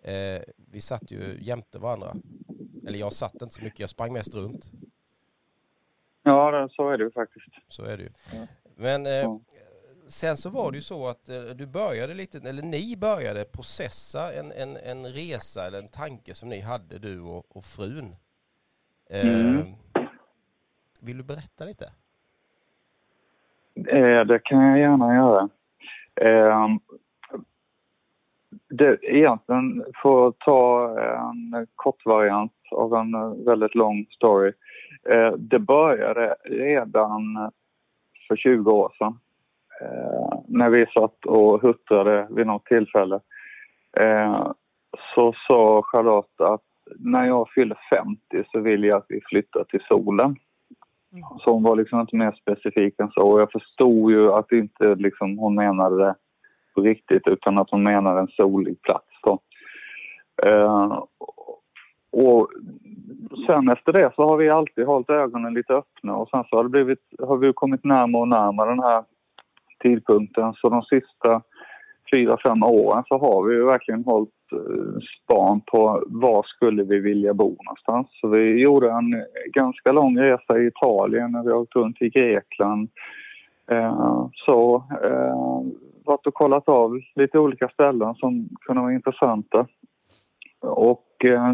Eh, 0.02 0.42
vi 0.70 0.80
satt 0.80 1.10
ju 1.10 1.38
jämte 1.40 1.78
varandra. 1.78 2.14
Eller 2.86 2.98
jag 2.98 3.12
satt 3.12 3.42
inte 3.42 3.54
så 3.54 3.64
mycket, 3.64 3.80
jag 3.80 3.90
sprang 3.90 4.12
mest 4.12 4.34
runt. 4.34 4.72
Ja, 6.22 6.68
så 6.72 6.90
är 6.90 6.98
det 6.98 7.04
ju 7.04 7.10
faktiskt. 7.10 7.46
Så 7.68 7.84
är 7.84 7.96
det 7.96 8.02
ju. 8.02 8.10
Men 8.76 9.06
eh, 9.06 9.36
sen 10.06 10.36
så 10.36 10.50
var 10.50 10.72
det 10.72 10.78
ju 10.78 10.82
så 10.82 11.08
att 11.08 11.28
eh, 11.28 11.42
du 11.42 11.66
började 11.66 12.14
lite, 12.14 12.48
eller 12.48 12.62
ni 12.62 12.96
började 12.96 13.44
processa 13.44 14.32
en, 14.32 14.52
en, 14.52 14.76
en 14.76 15.06
resa 15.06 15.66
eller 15.66 15.78
en 15.78 15.88
tanke 15.88 16.34
som 16.34 16.48
ni 16.48 16.60
hade, 16.60 16.98
du 16.98 17.20
och, 17.20 17.56
och 17.56 17.64
frun. 17.64 18.16
Eh, 19.10 19.30
Mm. 19.30 19.66
Vill 21.02 21.16
du 21.16 21.24
berätta 21.24 21.64
lite? 21.64 21.92
Eh, 23.74 24.24
det 24.26 24.40
kan 24.44 24.58
jag 24.58 24.78
gärna 24.78 25.14
göra. 25.14 25.48
Det, 28.70 28.98
egentligen, 29.02 29.84
för 30.02 30.28
att 30.28 30.38
ta 30.38 30.96
en 31.00 31.66
kort 31.74 32.06
variant 32.06 32.52
av 32.70 32.94
en 32.94 33.44
väldigt 33.44 33.74
lång 33.74 34.06
story. 34.10 34.52
Eh, 35.08 35.32
det 35.32 35.58
började 35.58 36.36
redan 36.44 37.50
för 38.28 38.36
20 38.36 38.70
år 38.70 38.92
sedan. 38.98 39.18
Eh, 39.80 40.38
när 40.46 40.70
vi 40.70 40.86
satt 40.86 41.26
och 41.26 41.62
huttrade 41.62 42.26
vid 42.30 42.46
något 42.46 42.66
tillfälle. 42.66 43.20
Eh, 44.00 44.52
så 45.14 45.34
sa 45.48 45.82
Charlotte 45.82 46.40
att 46.40 46.64
när 46.98 47.26
jag 47.26 47.50
fyller 47.50 47.78
50 47.94 48.44
så 48.52 48.60
vill 48.60 48.84
jag 48.84 48.96
att 48.96 49.06
vi 49.08 49.20
flyttar 49.24 49.64
till 49.64 49.80
solen. 49.88 50.36
Mm. 51.12 51.24
Så 51.38 51.52
hon 51.52 51.62
var 51.62 51.76
liksom 51.76 52.00
inte 52.00 52.16
mer 52.16 52.32
specifik 52.32 52.94
än 53.00 53.10
så. 53.10 53.32
Och 53.32 53.40
jag 53.40 53.52
förstod 53.52 54.10
ju 54.10 54.32
att 54.32 54.52
inte 54.52 54.94
liksom 54.94 55.38
hon 55.38 55.54
menade 55.54 55.96
det 55.96 56.14
på 56.80 56.86
riktigt 56.86 57.26
utan 57.26 57.58
att 57.58 57.70
hon 57.70 57.82
menar 57.82 58.16
en 58.16 58.28
solig 58.28 58.82
plats 58.82 59.06
då. 59.22 59.38
Eh, 60.42 61.02
och 62.12 62.50
sen 63.46 63.68
efter 63.68 63.92
det 63.92 64.12
så 64.16 64.28
har 64.28 64.36
vi 64.36 64.48
alltid 64.48 64.86
hållit 64.86 65.10
ögonen 65.10 65.54
lite 65.54 65.72
öppna 65.72 66.16
och 66.16 66.28
sen 66.28 66.44
så 66.50 66.56
har, 66.56 66.62
det 66.62 66.70
blivit, 66.70 67.04
har 67.18 67.36
vi 67.36 67.52
kommit 67.52 67.84
närmare 67.84 68.22
och 68.22 68.28
närmare 68.28 68.70
den 68.70 68.82
här 68.82 69.04
tidpunkten. 69.82 70.52
Så 70.54 70.68
de 70.68 70.82
sista 70.82 71.42
fyra, 72.14 72.36
fem 72.46 72.62
åren 72.62 73.04
så 73.08 73.18
har 73.18 73.42
vi 73.42 73.56
verkligen 73.56 74.04
hållit 74.04 74.52
eh, 74.52 75.00
span 75.00 75.60
på 75.60 76.02
var 76.06 76.42
skulle 76.42 76.82
vi 76.82 76.98
vilja 76.98 77.34
bo 77.34 77.56
någonstans. 77.64 78.06
Så 78.20 78.28
vi 78.28 78.60
gjorde 78.60 78.90
en 78.90 79.24
ganska 79.52 79.92
lång 79.92 80.18
resa 80.18 80.58
i 80.58 80.66
Italien 80.66 81.32
när 81.32 81.42
vi 81.42 81.52
åkte 81.52 81.78
runt 81.78 82.02
i 82.02 82.08
Grekland. 82.08 82.88
Eh, 83.70 84.26
så 84.46 84.84
eh, 85.04 85.60
varit 86.10 86.26
och 86.26 86.34
kollat 86.34 86.68
av 86.68 87.00
lite 87.14 87.38
olika 87.38 87.68
ställen 87.68 88.14
som 88.14 88.48
kunde 88.60 88.82
vara 88.82 88.92
intressanta. 88.92 89.66
Och 90.60 91.24
eh, 91.24 91.52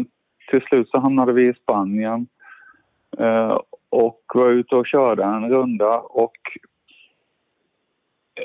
till 0.49 0.61
slut 0.61 0.89
så 0.89 0.99
hamnade 0.99 1.33
vi 1.33 1.49
i 1.49 1.53
Spanien 1.53 2.27
eh, 3.17 3.59
och 3.89 4.21
var 4.33 4.49
ute 4.49 4.75
och 4.75 4.87
körde 4.87 5.23
en 5.23 5.49
runda 5.49 5.99
och 5.99 6.37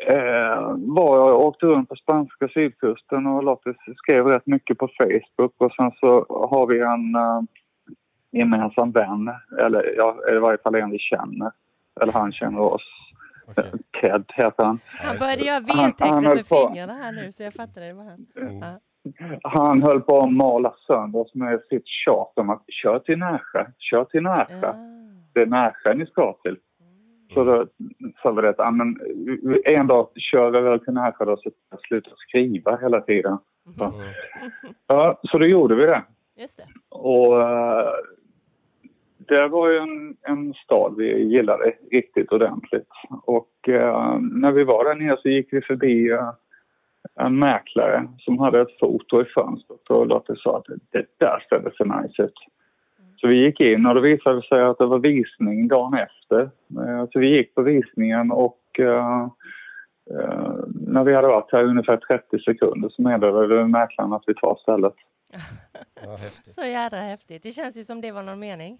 eh, 0.07 0.77
var 0.77 1.17
jag 1.17 1.41
åkte 1.41 1.67
runt 1.67 1.89
på 1.89 1.97
spanska 1.97 2.49
sydkusten 2.49 3.27
och 3.27 3.43
Lottis 3.43 3.77
skrev 3.97 4.27
rätt 4.27 4.47
mycket 4.47 4.79
på 4.79 4.89
Facebook 4.99 5.55
och 5.59 5.73
sen 5.73 5.91
så 6.01 6.27
har 6.51 6.67
vi 6.67 6.81
en 6.81 7.15
eh, 7.15 7.43
gemensam 8.33 8.93
vän, 8.93 9.31
eller 9.61 9.95
ja, 9.97 10.17
i 10.33 10.39
varje 10.39 10.59
fall 10.59 10.75
en 10.75 10.91
vi 10.91 10.99
känner. 10.99 11.51
Eller 12.01 12.13
han 12.13 12.33
känner 12.33 12.61
oss. 12.61 12.83
Okej. 13.57 13.81
Ted 14.01 14.25
heter 14.35 14.65
han. 14.65 14.81
Han 14.87 15.17
han 15.19 15.63
V-tecknet 15.65 16.23
med 16.35 16.49
på. 16.49 16.69
fingrarna 16.69 16.93
här 16.93 17.13
nu 17.13 17.33
så 17.33 17.43
jag 17.43 17.55
fattade 17.55 17.89
det 17.89 17.95
var 17.95 18.05
han. 18.05 18.27
Mm. 18.37 18.59
Ja. 18.59 18.79
Han 19.43 19.83
höll 19.83 20.01
på 20.01 20.19
att 20.19 20.33
mala 20.33 20.75
sönder 20.87 21.19
oss 21.21 21.35
med 21.35 21.61
sitt 21.69 21.87
tjat 21.87 22.33
om 22.39 22.51
att 22.51 22.63
kör 22.83 22.99
till 22.99 23.19
Nässjö, 23.19 23.67
kör 23.79 24.05
till 24.05 24.23
Nässjö. 24.23 24.61
Ja. 24.63 24.75
Det 25.35 25.41
är 25.43 25.47
Nässjö 25.47 25.95
ni 25.95 26.07
ska 26.07 26.37
till. 26.43 26.57
Så 27.35 27.45
då 27.45 27.67
sa 28.23 28.33
vi 28.33 28.43
det 28.43 28.49
att 28.49 28.75
men, 28.75 28.97
en 29.65 29.87
dag 29.87 30.09
kör 30.17 30.51
vi 30.51 30.61
väl 30.61 30.81
till 30.85 30.93
Nässjö 30.95 31.25
och 31.25 31.39
så 31.39 31.51
slutar 31.87 32.13
skriva 32.17 32.77
hela 32.77 33.01
tiden. 33.01 33.39
Så, 33.79 33.85
Mm. 33.85 34.01
ja, 34.87 35.21
så 35.23 35.39
då 35.39 35.47
gjorde 35.47 35.75
vi 35.75 35.87
det. 35.87 36.03
Just 36.37 36.57
det. 36.59 36.65
Och 36.97 37.43
eh, 37.43 37.89
det 39.29 39.49
var 39.49 39.69
ju 39.71 39.79
en, 39.79 40.17
en 40.23 40.55
stad 40.55 40.95
vi 40.97 41.23
gillade 41.23 41.75
riktigt 41.91 42.33
ordentligt. 42.33 42.89
Och 43.25 43.69
eh, 43.69 44.19
när 44.21 44.53
vi 44.53 44.65
var 44.65 44.85
där 44.85 44.95
nere 44.95 45.17
så 45.23 45.29
gick 45.29 45.49
vi 45.53 45.61
förbi 45.61 46.11
eh, 46.11 46.33
en 47.15 47.39
mäklare 47.39 48.09
som 48.19 48.39
hade 48.39 48.61
ett 48.61 48.79
foto 48.81 49.23
i 49.23 49.25
fönstret 49.25 49.91
och 49.91 50.07
Lotte 50.07 50.35
sa 50.37 50.57
att 50.57 50.67
det 50.91 51.07
där 51.19 51.41
stället 51.47 51.77
ser 51.77 52.03
nice 52.03 52.23
ut. 52.23 52.35
Så 53.17 53.29
vi 53.29 53.45
gick 53.45 53.61
in 53.61 53.87
och 53.87 53.95
det 53.95 54.01
visade 54.01 54.43
sig 54.43 54.63
att 54.63 54.79
det 54.79 54.87
var 54.87 54.99
visning 54.99 55.69
dagen 55.69 55.95
efter. 55.95 56.41
Eh, 56.87 57.07
Så 57.13 57.19
vi 57.19 57.37
gick 57.37 57.55
på 57.55 57.63
visningen 57.63 58.33
och 58.33 58.61
eh, 58.79 59.23
eh, 60.11 60.55
när 60.71 61.05
vi 61.05 61.15
hade 61.15 61.29
varit 61.29 61.53
här 61.53 61.63
i 61.63 61.67
ungefär 61.67 61.97
30 61.97 62.39
sekunder 62.39 62.89
så 62.89 63.03
meddelade 63.03 63.67
mäklaren 63.69 64.13
att 64.13 64.25
vi 64.27 64.35
tar 64.35 64.57
stället. 64.63 64.95
Så 66.55 66.67
jädra 66.67 66.99
häftigt. 66.99 67.43
Det 67.43 67.51
känns 67.51 67.77
ju 67.79 67.85
som 67.85 68.01
det 68.01 68.13
var 68.13 68.23
någon 68.23 68.39
mening. 68.39 68.79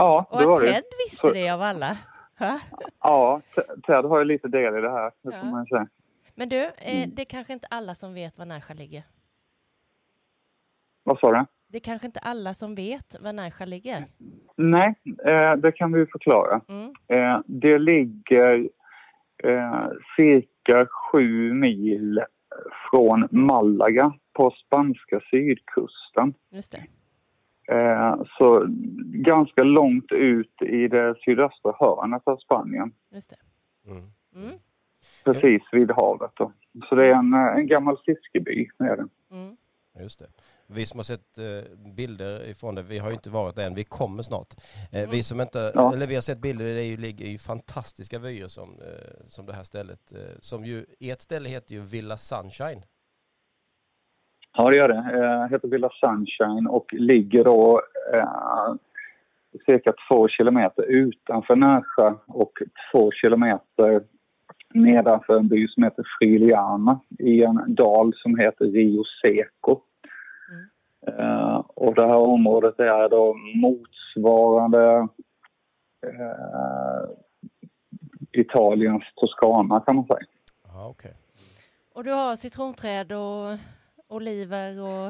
Ja, 0.00 0.26
Och 0.30 0.38
det 0.40 0.46
var 0.46 0.54
att 0.54 0.60
det. 0.60 0.72
Ted 0.72 0.82
visste 1.06 1.16
Så- 1.16 1.32
det 1.32 1.50
av 1.50 1.62
alla. 1.62 1.96
Ha? 2.38 2.60
Ja, 3.00 3.40
Ted 3.86 4.04
har 4.04 4.18
ju 4.18 4.24
lite 4.24 4.48
del 4.48 4.78
i 4.78 4.80
det 4.80 4.90
här, 4.90 5.12
det 5.22 5.36
Ja. 5.36 5.44
man 5.44 5.66
säga. 5.66 5.88
Men 6.34 6.48
du, 6.48 6.56
eh, 6.64 6.96
Mm. 6.98 7.14
det 7.14 7.22
är 7.22 7.26
kanske 7.26 7.52
inte 7.52 7.66
alla 7.70 7.94
som 7.94 8.14
vet 8.14 8.38
var 8.38 8.46
Närsjö 8.46 8.74
ligger. 8.74 9.02
Vad 11.04 11.18
sa 11.18 11.32
du? 11.32 11.44
Det 11.68 11.76
är 11.78 11.80
kanske 11.80 12.06
inte 12.06 12.20
alla 12.20 12.54
som 12.54 12.74
vet 12.74 13.16
var 13.20 13.32
Närsjö 13.32 13.66
ligger. 13.66 14.04
Nej, 14.56 14.94
eh, 15.26 15.52
det 15.52 15.72
kan 15.72 15.92
vi 15.92 16.06
förklara. 16.06 16.60
Mm. 16.68 16.92
Eh, 17.08 17.40
det 17.46 17.78
ligger 17.78 18.68
eh, 19.44 19.86
cirka 20.16 20.86
sju 20.90 21.52
mil 21.54 22.20
från 22.90 23.28
Malaga 23.30 24.12
på 24.32 24.50
spanska 24.50 25.20
sydkusten. 25.30 26.34
Just 26.50 26.72
det. 26.72 26.82
Eh, 27.70 28.14
så 28.38 28.66
ganska 29.04 29.62
långt 29.62 30.12
ut 30.12 30.62
i 30.62 30.88
det 30.88 31.14
sydöstra 31.24 31.72
hörnet 31.78 32.22
av 32.24 32.36
Spanien. 32.36 32.92
Just 33.14 33.30
det. 33.30 33.36
Mm. 33.90 34.10
Mm. 34.34 34.58
Precis 35.24 35.62
vid 35.72 35.90
havet. 35.90 36.30
Då. 36.36 36.52
Så 36.88 36.94
det 36.94 37.06
är 37.06 37.12
en, 37.14 37.34
eh, 37.34 37.56
en 37.56 37.66
gammal 37.66 37.96
fiskeby. 38.06 38.68
Är 38.78 38.96
det. 38.96 39.08
Mm. 39.30 39.56
Just 40.00 40.18
det. 40.18 40.26
Vi 40.66 40.86
som 40.86 40.98
har 40.98 41.04
sett 41.04 41.38
eh, 41.38 41.78
bilder 41.96 42.50
ifrån 42.50 42.74
det, 42.74 42.82
vi 42.82 42.98
har 42.98 43.08
ju 43.08 43.14
inte 43.14 43.30
varit 43.30 43.56
där 43.56 43.66
än, 43.66 43.74
vi 43.74 43.84
kommer 43.84 44.22
snart. 44.22 44.54
Eh, 44.92 45.10
vi 45.10 45.22
som 45.22 45.40
inte, 45.40 45.72
Ja. 45.74 45.92
eller 45.92 46.06
vi 46.06 46.14
har 46.14 46.22
sett 46.22 46.38
bilder, 46.40 46.64
det 46.64 46.82
är 46.82 46.86
ju, 46.86 46.96
ligger 46.96 47.26
ju 47.26 47.38
fantastiska 47.38 48.18
vyer 48.18 48.48
som, 48.48 48.76
som 49.26 49.46
det 49.46 49.52
här 49.52 49.64
stället. 49.64 50.12
Som 50.40 50.64
ju, 50.64 50.86
ert 51.00 51.20
ställe 51.20 51.48
heter 51.48 51.74
ju 51.74 51.80
Villa 51.80 52.16
Sunshine. 52.16 52.82
Ja, 54.58 54.70
det 54.70 54.76
gör 54.76 54.88
det. 54.88 55.24
Eh, 55.24 55.50
heter 55.50 55.68
Villa 55.68 55.90
Sunshine 56.00 56.66
och 56.66 56.92
ligger 56.92 57.44
då 57.44 57.82
eh, 58.14 58.74
cirka 59.66 59.92
två 60.08 60.28
kilometer 60.28 60.82
utanför 60.82 61.56
Närsjö 61.56 62.14
och 62.26 62.52
två 62.92 63.10
kilometer 63.10 64.02
nedanför 64.74 65.36
en 65.36 65.48
by 65.48 65.68
som 65.68 65.82
heter 65.82 66.04
Friliana 66.18 67.00
i 67.18 67.42
en 67.42 67.74
dal 67.74 68.12
som 68.16 68.38
heter 68.38 68.64
Rio 68.64 69.04
Seco. 69.22 69.80
Mm. 70.50 71.20
Eh, 71.20 71.56
och 71.74 71.94
det 71.94 72.06
här 72.06 72.16
området 72.16 72.80
är 72.80 73.08
då 73.08 73.36
motsvarande 73.54 75.08
eh, 76.06 77.10
Italiens 78.32 79.04
Toscana 79.14 79.80
kan 79.80 79.96
man 79.96 80.06
säga. 80.06 80.26
Ja, 80.64 80.88
okej. 80.90 81.12
Och 81.94 82.04
du 82.04 82.10
har 82.10 82.36
citronträd 82.36 83.12
och 83.12 83.58
oliver 84.08 84.80
och... 84.80 85.06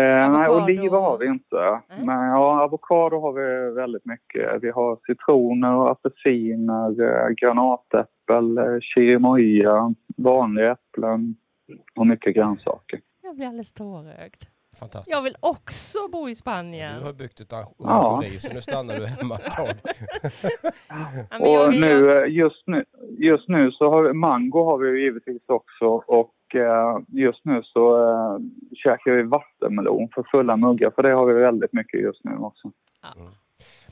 Eh, 0.00 0.30
nej, 0.32 0.48
oliver 0.48 0.98
har 0.98 1.18
vi 1.18 1.26
inte. 1.26 1.80
Nej. 1.88 2.04
Men 2.06 2.28
ja, 2.28 2.62
avokado 2.62 3.20
har 3.20 3.32
vi 3.32 3.74
väldigt 3.74 4.04
mycket. 4.04 4.62
Vi 4.62 4.70
har 4.70 4.98
citroner, 5.06 5.74
och 5.74 5.90
apelsiner, 5.90 7.02
eh, 7.02 7.28
granatäppel, 7.28 8.58
eh, 8.58 8.78
chirimoya, 8.80 9.94
vanliga 10.16 10.72
äpplen 10.72 11.36
och 11.98 12.06
mycket 12.06 12.34
grönsaker. 12.34 13.00
Jag 13.22 13.36
blir 13.36 13.46
alldeles 13.46 13.72
tårögd. 13.72 14.42
Fantastiskt. 14.78 15.10
Jag 15.16 15.22
vill 15.22 15.36
också 15.40 15.98
bo 16.12 16.28
i 16.28 16.34
Spanien. 16.34 16.98
Du 17.00 17.06
har 17.06 17.12
byggt 17.12 17.40
ett 17.40 17.52
Ja. 17.52 17.66
orangeri 17.78 18.38
så 18.38 18.52
nu 18.54 18.60
stannar 18.60 18.94
du 18.94 19.06
hemma 19.06 19.34
ett 19.34 19.50
tag. 19.50 19.68
Ja, 21.30 21.66
Och 21.66 21.74
nu, 21.74 22.12
eh, 22.18 22.32
just 22.32 22.66
nu, 22.66 22.84
just 23.18 23.48
nu 23.48 23.70
så 23.70 23.90
har 23.90 24.02
vi, 24.02 24.12
mango 24.12 24.64
har 24.64 24.78
vi 24.78 24.88
ju 24.88 25.02
givetvis 25.04 25.42
också 25.48 25.86
och 25.86 26.30
eh, 26.54 26.98
just 27.08 27.44
nu 27.44 27.62
så 27.62 27.96
eh, 28.02 28.38
käkar 28.76 29.10
vi 29.12 29.22
vattenmelon 29.22 30.08
för 30.14 30.24
fulla 30.30 30.56
muggar 30.56 30.90
för 30.90 31.02
det 31.02 31.12
har 31.12 31.26
vi 31.26 31.32
väldigt 31.34 31.72
mycket 31.72 32.00
just 32.00 32.24
nu 32.24 32.36
också. 32.36 32.72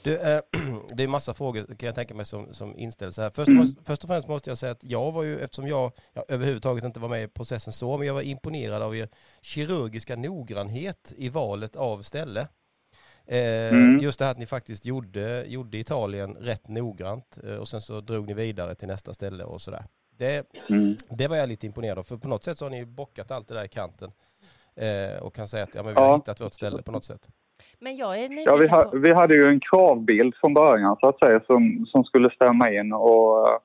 Du, 0.05 0.19
eh, 0.19 0.41
det 0.97 1.03
är 1.03 1.09
massa 1.09 1.35
frågor 1.35 1.63
kan 1.65 1.87
jag 1.87 1.95
tänka 1.95 2.15
mig 2.15 2.25
som, 2.25 2.55
som 2.55 2.77
inställs 2.77 3.19
här. 3.19 3.31
Först, 3.31 3.49
Mm. 3.49 3.67
först 3.85 4.03
och 4.05 4.09
främst 4.09 4.29
måste 4.29 4.51
jag 4.51 4.59
säga 4.59 4.73
att 4.73 4.85
jag 4.85 5.13
var 5.13 5.23
ju, 5.23 5.39
eftersom 5.39 5.69
jag, 5.69 5.93
jag 6.15 6.25
överhuvudtaget 6.29 6.85
inte 6.85 7.01
var 7.01 7.09
med 7.09 7.23
i 7.23 7.29
processen 7.29 7.73
så, 7.73 7.99
men 7.99 8.07
jag 8.07 8.15
var 8.15 8.23
imponerad 8.23 8.83
av 8.83 8.97
er 8.97 9.09
kirurgiska 9.43 10.17
noggrannhet 10.17 11.15
i 11.17 11.29
valet 11.29 11.77
av 11.77 12.03
ställe. 12.03 12.41
Eh, 13.27 13.73
Mm. 13.73 13.99
Just 14.01 14.19
det 14.19 14.25
här 14.25 14.33
att 14.33 14.39
ni 14.39 14.47
faktiskt 14.47 14.87
gjorde, 14.87 15.45
gjorde 15.47 15.79
Italien 15.79 16.35
rätt 16.41 16.69
noggrant 16.69 17.39
eh, 17.45 17.57
och 17.57 17.69
sen 17.69 17.81
så 17.81 18.01
drog 18.01 18.27
ni 18.27 18.35
vidare 18.35 18.75
till 18.75 18.89
nästa 18.89 19.15
ställe 19.15 19.45
och 19.45 19.61
sådär. 19.61 19.85
Det, 20.19 20.47
Mm. 20.71 20.97
det 21.19 21.29
var 21.29 21.37
jag 21.37 21.49
lite 21.49 21.67
imponerad 21.67 21.99
av, 21.99 22.03
för 22.03 22.17
på 22.17 22.29
något 22.29 22.45
sätt 22.45 22.59
så 22.59 22.65
har 22.65 22.71
ni 22.71 22.79
ju 22.79 22.85
bockat 22.85 23.31
allt 23.31 23.49
det 23.49 23.55
där 23.55 23.65
i 23.65 23.69
kanten 23.69 24.11
eh, 24.77 25.23
och 25.23 25.35
kan 25.35 25.49
säga 25.49 25.63
att 25.65 25.75
ja, 25.75 25.83
men 25.83 25.95
vi 25.95 26.01
har 26.01 26.07
Ja. 26.09 26.17
hittat 26.17 26.41
vårt 26.41 26.55
ställe 26.55 26.83
på 26.83 26.93
något 26.93 27.05
sätt. 27.05 27.29
Men 27.79 27.97
jag 27.97 28.19
är 28.19 28.45
Ja, 28.47 28.57
vi, 28.57 28.69
ha, 28.69 28.91
vi 28.95 29.13
hade 29.15 29.35
ju 29.35 29.49
en 29.49 29.61
kravbild 29.61 30.35
från 30.35 30.55
början 30.55 30.97
så 31.01 31.09
att 31.09 31.19
säga 31.19 31.41
som, 31.47 31.87
som 31.89 32.05
skulle 32.05 32.31
stämma 32.31 32.71
in 32.73 32.93
och 32.93 33.49
eh, 33.49 33.59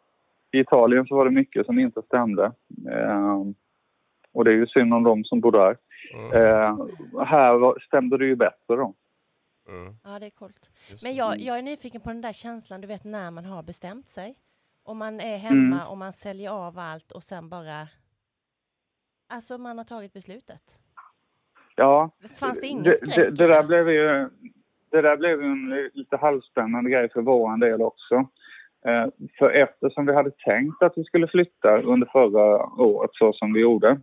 i 0.52 0.60
Italien 0.60 1.06
så 1.06 1.16
var 1.16 1.26
det 1.26 1.32
mycket 1.32 1.66
som 1.66 1.80
inte 1.80 2.02
stämde. 2.02 2.46
Eh, 2.92 3.42
och 4.34 4.46
det 4.46 4.52
är 4.52 4.56
ju 4.56 4.68
synd 4.68 4.94
om 4.94 5.04
de 5.04 5.24
som 5.24 5.40
bor 5.42 5.52
där. 5.52 5.78
Mm. 6.14 6.26
Eh, 6.26 7.26
här 7.26 7.54
var, 7.54 7.80
stämde 7.88 8.18
det 8.18 8.26
ju 8.26 8.36
bättre 8.36 8.76
då. 8.76 8.94
Mm. 9.70 9.96
Ja, 10.04 10.20
det 10.20 10.26
är 10.26 10.30
coolt. 10.30 10.70
Men 11.04 11.16
jag, 11.16 11.40
jag 11.40 11.58
är 11.58 11.62
nyfiken 11.62 12.02
på 12.02 12.10
den 12.10 12.22
där 12.22 12.34
känslan, 12.34 12.82
du 12.82 12.88
vet 12.88 13.04
när 13.04 13.32
man 13.32 13.46
har 13.46 13.64
bestämt 13.64 14.08
sig. 14.10 14.36
Och 14.84 14.96
man 14.96 15.20
är 15.20 15.38
hemma 15.38 15.76
Mm. 15.76 15.88
och 15.88 15.98
man 15.98 16.14
säljer 16.14 16.52
av 16.52 16.80
allt 16.80 17.12
och 17.12 17.24
sen 17.24 17.50
bara... 17.50 17.88
Alltså 19.30 19.58
man 19.58 19.78
har 19.78 19.86
tagit 19.86 20.14
beslutet. 20.14 20.62
Ja, 21.76 22.10
Fanns 22.40 22.60
det 22.62 22.68
ingen 22.68 22.84
det, 22.84 22.96
skräck 22.98 23.16
det, 23.16 23.32
det 23.32 23.48
där 23.48 23.64
blev 23.64 23.90
ju 23.90 24.30
det 24.92 25.02
där 25.02 25.18
blev 25.18 25.42
en 25.42 25.90
lite 25.94 26.18
halvspännande 26.18 26.90
grej 26.90 27.10
för 27.10 27.22
vår 27.22 27.58
del 27.58 27.82
också. 27.82 28.16
Eh, 28.86 29.06
för 29.40 29.50
eftersom 29.50 30.06
vi 30.06 30.14
hade 30.16 30.32
tänkt 30.32 30.84
att 30.84 30.94
vi 30.98 31.04
skulle 31.04 31.28
flytta 31.28 31.82
under 31.82 32.08
förra 32.08 32.66
året 32.82 33.10
så 33.14 33.34
som 33.34 33.54
vi 33.54 33.60
gjorde 33.60 34.00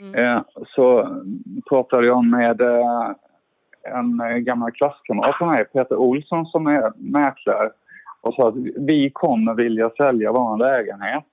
Mm. 0.00 0.14
eh, 0.14 0.42
så 0.66 1.16
pratade 1.68 2.06
jag 2.06 2.24
med 2.24 2.60
eh, 2.60 3.10
en 3.84 4.44
gammal 4.44 4.72
klasskamrat 4.72 5.38
till 5.38 5.46
mig, 5.46 5.64
Peter 5.64 5.96
Olsson 5.96 6.46
som 6.46 6.66
är 6.66 6.92
mäklare 6.96 7.70
och 8.24 8.34
sa 8.34 8.48
att 8.48 8.56
vi 8.76 9.10
kommer 9.10 9.54
vilja 9.54 9.90
sälja 9.90 10.32
vår 10.32 10.58
lägenhet. 10.58 11.24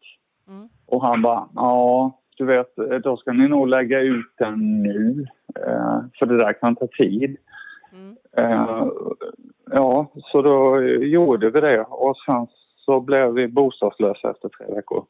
Mm. 0.48 0.70
Och 0.86 1.02
han 1.02 1.22
bara, 1.22 1.48
ja, 1.56 2.12
du 2.38 2.46
vet, 2.46 2.76
då 3.04 3.18
ska 3.18 3.34
ni 3.34 3.48
nog 3.48 3.68
lägga 3.68 4.00
ut 4.00 4.34
den 4.38 4.84
nu. 4.84 5.28
Eh, 5.56 6.00
för 6.20 6.26
det 6.26 6.38
där 6.38 6.54
kan 6.54 6.76
ta 6.76 6.88
tid. 6.88 7.38
Mm. 7.94 8.16
Eh, 8.38 8.88
ja, 9.72 10.12
så 10.16 10.42
då 10.42 10.82
gjorde 10.84 11.50
vi 11.50 11.62
det 11.62 11.82
och 11.82 12.18
sen 12.26 12.48
så 12.86 13.00
blev 13.00 13.34
vi 13.34 13.48
bostadslösa 13.48 14.32
efter 14.32 14.50
tre 14.50 14.76
veckor. 14.76 15.06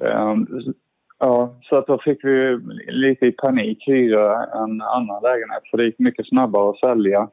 Eh, 0.00 0.34
ja, 1.18 1.54
så 1.62 1.76
att 1.76 1.86
då 1.86 1.98
fick 1.98 2.24
vi 2.24 2.58
lite 2.88 3.26
i 3.26 3.32
panik 3.32 3.88
hyra 3.88 4.44
en 4.44 4.82
annan 4.82 5.22
lägenhet 5.22 5.62
för 5.70 5.78
det 5.78 5.84
gick 5.84 5.98
mycket 5.98 6.28
snabbare 6.28 6.70
att 6.70 6.78
sälja 6.78 7.28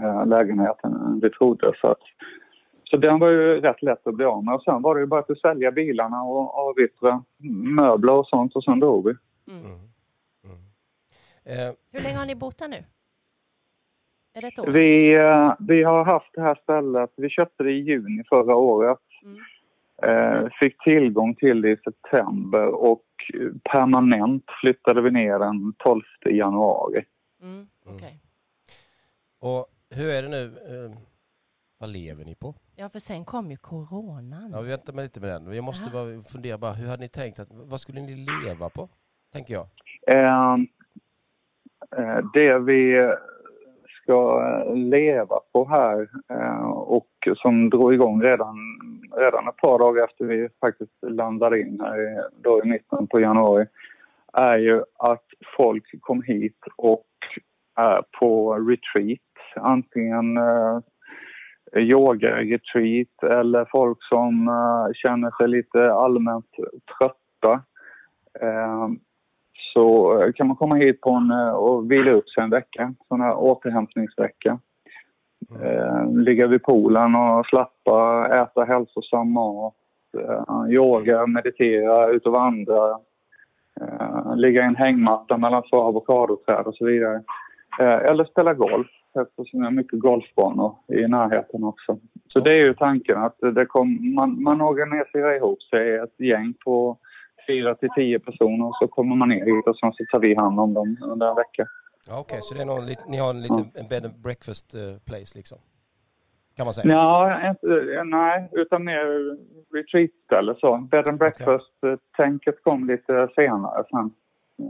eh, 0.00 0.26
lägenheten 0.26 0.92
än 0.92 1.20
vi 1.20 1.30
trodde. 1.30 1.72
Så, 1.80 1.86
att, 1.86 2.02
så 2.94 3.00
den 3.00 3.18
var 3.18 3.28
ju 3.28 3.60
rätt 3.60 3.82
lätt 3.82 4.06
att 4.06 4.14
bli 4.14 4.24
av 4.24 4.44
med 4.44 4.54
och 4.54 4.62
sen 4.62 4.82
var 4.82 4.94
det 4.94 5.00
ju 5.00 5.06
bara 5.06 5.20
att 5.20 5.38
sälja 5.38 5.70
bilarna 5.70 6.22
och 6.22 6.54
avyttra 6.54 7.24
möbler 7.76 8.12
och 8.12 8.26
sånt 8.26 8.56
och 8.56 8.64
sen 8.64 8.80
drog 8.80 9.06
vi. 9.06 9.14
Mm. 9.52 9.64
Mm. 9.64 9.78
Mm. 10.44 10.58
Eh, 11.44 11.74
Hur 11.92 12.00
länge 12.00 12.16
har 12.16 12.26
ni 12.26 12.34
bott 12.34 12.60
här 12.60 12.68
nu? 12.68 12.84
Är 14.34 14.42
det 14.42 14.48
ett 14.48 14.58
år? 14.58 14.66
Vi, 14.66 15.14
eh, 15.14 15.54
vi 15.58 15.82
har 15.82 16.04
haft 16.04 16.30
det 16.34 16.40
här 16.40 16.54
stället, 16.62 17.10
vi 17.16 17.28
köpte 17.28 17.62
det 17.62 17.70
i 17.72 17.80
juni 17.80 18.24
förra 18.28 18.56
året. 18.56 18.98
Mm. 19.22 19.38
Eh, 20.02 20.48
fick 20.60 20.84
tillgång 20.84 21.34
till 21.34 21.62
det 21.62 21.70
i 21.70 21.76
september 21.76 22.66
och 22.66 23.04
permanent 23.72 24.44
flyttade 24.60 25.00
vi 25.02 25.10
ner 25.10 25.38
den 25.38 25.74
12 25.78 26.02
januari. 26.30 27.04
Mm. 27.42 27.66
Okej. 27.86 28.20
och 29.40 29.66
hur 29.90 30.08
är 30.10 30.22
det 30.22 30.28
nu? 30.28 30.52
Vad 31.84 31.92
lever 31.92 32.24
ni 32.24 32.34
på? 32.34 32.54
Ja, 32.76 32.88
för 32.88 32.98
sen 32.98 33.24
kom 33.24 33.50
ju 33.50 33.56
coronan. 33.56 34.50
Ja, 34.54 34.60
vi 34.60 34.68
väntar 34.70 34.92
med 34.92 35.02
lite 35.02 35.20
med 35.20 35.28
den. 35.28 35.50
Vi 35.50 35.60
måste 35.60 35.84
Ja. 35.84 35.92
bara 35.92 36.22
fundera 36.22 36.58
bara, 36.58 36.72
hur 36.72 36.88
hade 36.88 37.02
ni 37.02 37.08
tänkt 37.08 37.38
att, 37.38 37.48
vad 37.50 37.80
skulle 37.80 38.00
ni 38.00 38.26
leva 38.46 38.68
på? 38.68 38.88
Tänker 39.32 39.54
jag. 39.54 39.66
Eh, 40.06 40.54
eh, 41.98 42.18
det 42.34 42.58
vi 42.58 43.10
ska 44.02 44.38
leva 44.74 45.40
på 45.52 45.68
här 45.68 46.08
eh, 46.28 46.64
och 46.70 47.08
som 47.36 47.70
drog 47.70 47.94
igång 47.94 48.22
redan, 48.22 48.56
redan 49.16 49.48
ett 49.48 49.56
par 49.56 49.78
dagar 49.78 50.04
efter 50.04 50.24
vi 50.24 50.48
faktiskt 50.60 50.92
landade 51.02 51.60
in 51.60 51.80
här 51.80 52.00
i, 52.00 52.22
då 52.42 52.62
i 52.64 52.68
mitten 52.68 53.06
på 53.06 53.20
januari 53.20 53.66
är 54.32 54.58
ju 54.58 54.82
att 54.98 55.24
folk 55.56 55.84
kom 56.00 56.22
hit 56.22 56.60
och 56.76 57.06
är 57.76 58.02
på 58.20 58.54
retreat. 58.54 59.20
Antingen 59.56 60.36
eh, 60.36 60.78
yoga-retreat 61.76 63.22
eller 63.22 63.68
folk 63.70 63.98
som 64.04 64.48
eh, 64.48 64.92
känner 64.94 65.30
sig 65.30 65.48
lite 65.48 65.92
allmänt 65.92 66.50
trötta. 66.98 67.62
Ehm, 68.40 68.98
så 69.72 70.18
eh, 70.22 70.32
kan 70.32 70.46
man 70.46 70.56
komma 70.56 70.74
hit 70.74 71.00
på 71.00 71.10
en, 71.10 71.30
eh, 71.30 71.50
och 71.50 71.90
vila 71.90 72.10
upp 72.10 72.28
sig 72.28 72.44
en 72.44 72.50
vecka, 72.50 72.94
sån 73.08 73.20
här 73.20 73.34
återhämtningsvecka. 73.34 74.58
Eh, 75.60 76.12
ligga 76.12 76.46
vid 76.46 76.62
poolen 76.62 77.14
och 77.14 77.46
slappa, 77.46 78.28
äta 78.28 78.64
hälsosam 78.64 79.32
mat, 79.32 79.74
eh, 80.18 80.74
yoga, 80.74 81.26
meditera, 81.26 82.08
ut 82.08 82.26
och 82.26 82.32
vandra. 82.32 82.98
Eh, 83.80 84.36
ligga 84.36 84.62
i 84.62 84.66
en 84.66 84.76
hängmatta 84.76 85.38
mellan 85.38 85.62
två 85.62 85.76
avokadoträd 85.76 86.66
och 86.66 86.74
så 86.74 86.86
vidare. 86.86 87.22
Eh, 87.80 88.10
eller 88.10 88.24
spela 88.24 88.54
golf 88.54 88.86
eftersom 89.16 89.60
det 89.60 89.66
är 89.66 89.70
mycket 89.70 89.98
golfbanor 89.98 90.76
i 90.88 91.08
närheten 91.08 91.64
också. 91.64 91.98
Så 92.26 92.40
det 92.40 92.50
är 92.50 92.64
ju 92.64 92.74
tanken 92.74 93.18
att 93.18 93.38
det 93.54 93.66
kom, 93.66 94.14
man, 94.14 94.42
man 94.42 94.60
organiserar 94.60 95.36
ihop 95.36 95.62
sig 95.62 95.96
ett 95.96 96.20
gäng 96.20 96.54
på 96.64 96.98
fyra 97.46 97.74
till 97.74 97.88
tio 97.96 98.18
personer 98.18 98.66
och 98.66 98.76
så 98.76 98.88
kommer 98.88 99.16
man 99.16 99.28
ner 99.28 99.44
hit 99.44 99.66
och 99.66 99.76
sen 99.76 99.92
så 99.92 100.04
tar 100.12 100.18
vi 100.18 100.34
hand 100.34 100.60
om 100.60 100.74
dem 100.74 100.96
under 101.02 101.28
en 101.28 101.36
vecka. 101.36 101.66
Ja, 102.06 102.20
Okej, 102.20 102.38
så 102.42 102.54
det 102.54 102.60
är 102.60 102.66
någon, 102.66 102.84
ni 103.08 103.16
har 103.16 103.30
en 103.30 103.42
liten 103.42 103.70
en 103.74 103.88
bed 103.88 104.04
and 104.04 104.22
breakfast 104.22 104.74
eh, 104.74 104.80
place 105.06 105.38
liksom? 105.38 105.58
Kan 106.56 106.66
man 106.66 106.74
säga? 106.74 106.94
Ja, 106.94 107.48
inte, 107.50 108.02
nej, 108.04 108.48
utan 108.52 108.84
mer 108.84 109.36
retreatställe 109.76 110.54
så. 110.60 110.76
Bed 110.76 111.08
and 111.08 111.18
breakfast-tänket 111.18 112.62
kom 112.62 112.86
lite 112.86 113.28
senare 113.34 113.84
sen, 113.90 114.10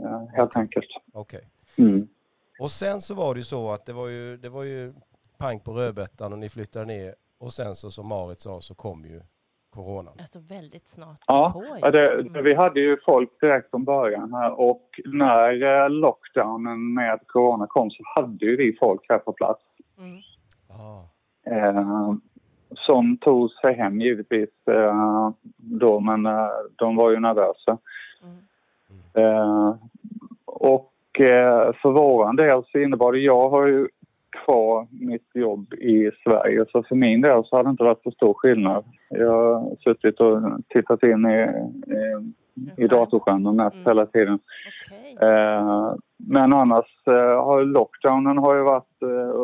eh, 0.03 0.27
helt 0.35 0.49
Okej. 0.49 0.61
enkelt. 0.61 0.87
Okej. 1.13 1.49
Mm. 1.77 2.07
Och 2.59 2.71
sen 2.71 3.01
så 3.01 3.13
var 3.13 3.33
det 3.33 3.37
ju 3.39 3.43
så 3.43 3.71
att 3.71 3.85
det 3.85 3.93
var 3.93 4.07
ju, 4.07 4.37
det 4.37 4.49
var 4.49 4.63
ju 4.63 4.93
pang 5.37 5.59
på 5.59 5.71
rödbetan 5.73 6.33
och 6.33 6.39
ni 6.39 6.49
flyttade 6.49 6.85
ner 6.85 7.15
och 7.39 7.53
sen 7.53 7.75
så 7.75 7.91
som 7.91 8.07
Marit 8.07 8.39
sa 8.39 8.61
så 8.61 8.75
kom 8.75 9.05
ju 9.05 9.21
coronan. 9.69 10.13
Alltså 10.19 10.39
väldigt 10.39 10.87
snart 10.87 11.19
Ja, 11.27 11.51
på. 11.53 11.77
Ja, 11.81 11.91
det, 11.91 12.13
Mm. 12.13 12.33
det, 12.33 12.41
vi 12.41 12.53
hade 12.53 12.79
ju 12.79 12.97
folk 13.05 13.29
direkt 13.41 13.69
från 13.69 13.83
början 13.83 14.33
här 14.33 14.59
och 14.59 14.99
när 15.05 15.63
eh, 15.83 15.89
lockdownen 15.89 16.93
med 16.93 17.19
corona 17.27 17.67
kom 17.67 17.91
så 17.91 18.03
hade 18.15 18.45
ju 18.45 18.55
vi 18.57 18.77
folk 18.79 19.01
här 19.09 19.17
på 19.17 19.33
plats. 19.33 19.61
Mm. 19.97 20.17
Ah. 20.69 21.01
Eh, 21.51 22.13
som 22.75 23.17
tog 23.17 23.51
sig 23.51 23.73
hem 23.75 24.01
givetvis 24.01 24.49
eh, 24.67 25.29
då, 25.57 25.99
men 25.99 26.25
eh, 26.25 26.47
de 26.75 26.95
var 26.95 27.11
ju 27.11 27.19
nervösa. 27.19 27.77
Mm. 28.23 28.37
Eh, 31.19 31.73
för 31.81 31.91
våran 31.91 32.35
del 32.35 32.63
så 32.71 32.79
innebar 32.79 33.11
det, 33.11 33.19
jag 33.19 33.49
har 33.49 33.67
ju 33.67 33.87
kvar 34.45 34.87
mitt 34.91 35.29
jobb 35.33 35.73
i 35.73 36.11
Sverige 36.23 36.65
så 36.71 36.83
för 36.83 36.95
min 36.95 37.21
del 37.21 37.43
så 37.45 37.55
har 37.55 37.63
det 37.63 37.69
inte 37.69 37.83
varit 37.83 38.03
så 38.03 38.11
stor 38.11 38.33
skillnad. 38.33 38.85
Jag 39.09 39.31
har 39.31 39.75
suttit 39.83 40.19
och 40.19 40.41
tittat 40.69 41.03
in 41.03 41.25
i, 41.25 41.49
i, 42.77 42.83
i 42.83 42.87
datorskärmen 42.87 43.55
mest 43.55 43.75
Mm. 43.75 43.85
hela 43.85 44.05
tiden. 44.05 44.39
Okej. 44.87 45.29
Eh, 45.29 45.93
men 46.17 46.53
annars 46.53 46.85
eh, 47.07 47.43
har 47.45 47.63
lockdownen 47.63 48.37
har 48.37 48.55
ju 48.55 48.61
varit 48.63 49.01
eh, 49.01 49.41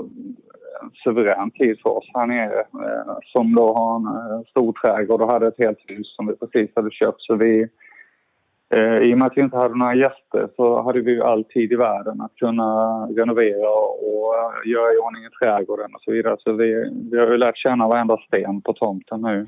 en 0.82 0.92
suverän 1.04 1.52
tid 1.52 1.80
för 1.84 1.90
oss 1.90 2.10
här 2.14 2.26
nere 2.28 2.64
som 3.26 3.56
då 3.56 3.74
har 3.74 3.96
en 3.96 4.44
stor 4.44 4.74
trädgård 4.74 5.22
och 5.22 5.32
hade 5.32 5.48
ett 5.48 5.58
helt 5.58 5.80
hus 5.88 6.16
som 6.16 6.28
vi 6.28 6.36
precis 6.36 6.76
hade 6.76 6.92
köpt. 6.92 7.22
Så 7.22 7.36
vi, 7.36 7.68
I 9.02 9.14
och 9.14 9.18
med 9.18 9.28
att 9.28 9.38
vi 9.38 9.42
inte 9.42 9.58
hade 9.58 9.78
några 9.78 9.96
gäster 9.96 10.50
så 10.56 10.82
hade 10.82 11.02
vi 11.02 11.22
all 11.22 11.44
tid 11.44 11.72
i 11.72 11.76
världen 11.76 12.22
att 12.22 12.36
kunna 12.36 13.06
renovera 13.06 13.70
och 13.70 14.36
eh, 14.36 14.72
göra 14.72 14.94
i 14.94 14.98
ordning 14.98 15.24
i 15.26 15.30
trädgården 15.44 15.96
och 15.96 16.02
så 16.02 16.12
vidare. 16.12 16.36
Så 16.40 16.54
vi, 16.54 16.90
vi 17.12 17.20
har 17.20 17.28
ju 17.28 17.38
lärt 17.38 17.58
känna 17.58 17.88
varenda 17.88 18.18
sten 18.18 18.62
på 18.62 18.74
tomten 18.74 19.22
nu. 19.22 19.48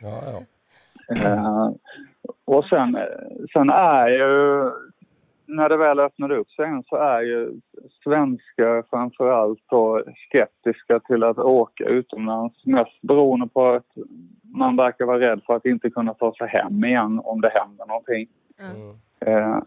Ja, 0.00 0.20
ja. 0.26 0.42
Eh, 1.16 1.70
och 2.44 2.64
sen, 2.64 2.98
sen 3.52 3.70
är 3.70 4.08
ju, 4.08 4.70
när 5.46 5.68
det 5.68 5.76
väl 5.76 6.00
öppnade 6.00 6.36
upp 6.36 6.50
sig 6.50 6.82
så 6.86 6.96
är 6.96 7.22
ju 7.22 7.50
svenskar 8.04 8.84
framför 8.90 9.30
allt 9.30 9.60
då 9.70 10.02
skeptiska 10.28 11.00
till 11.00 11.24
att 11.24 11.38
åka 11.38 11.84
utomlands. 11.84 12.66
Mest 12.66 13.02
beroende 13.02 13.48
på 13.48 13.68
att 13.68 13.86
man 14.54 14.76
verkar 14.76 15.04
vara 15.04 15.20
rädd 15.20 15.40
för 15.46 15.56
att 15.56 15.66
inte 15.66 15.90
kunna 15.90 16.14
ta 16.14 16.34
sig 16.34 16.48
hem 16.48 16.84
igen 16.84 17.20
om 17.24 17.40
det 17.40 17.52
händer 17.54 17.86
någonting. 17.86 18.28
Mm. 18.60 18.96
Eh, 19.20 19.58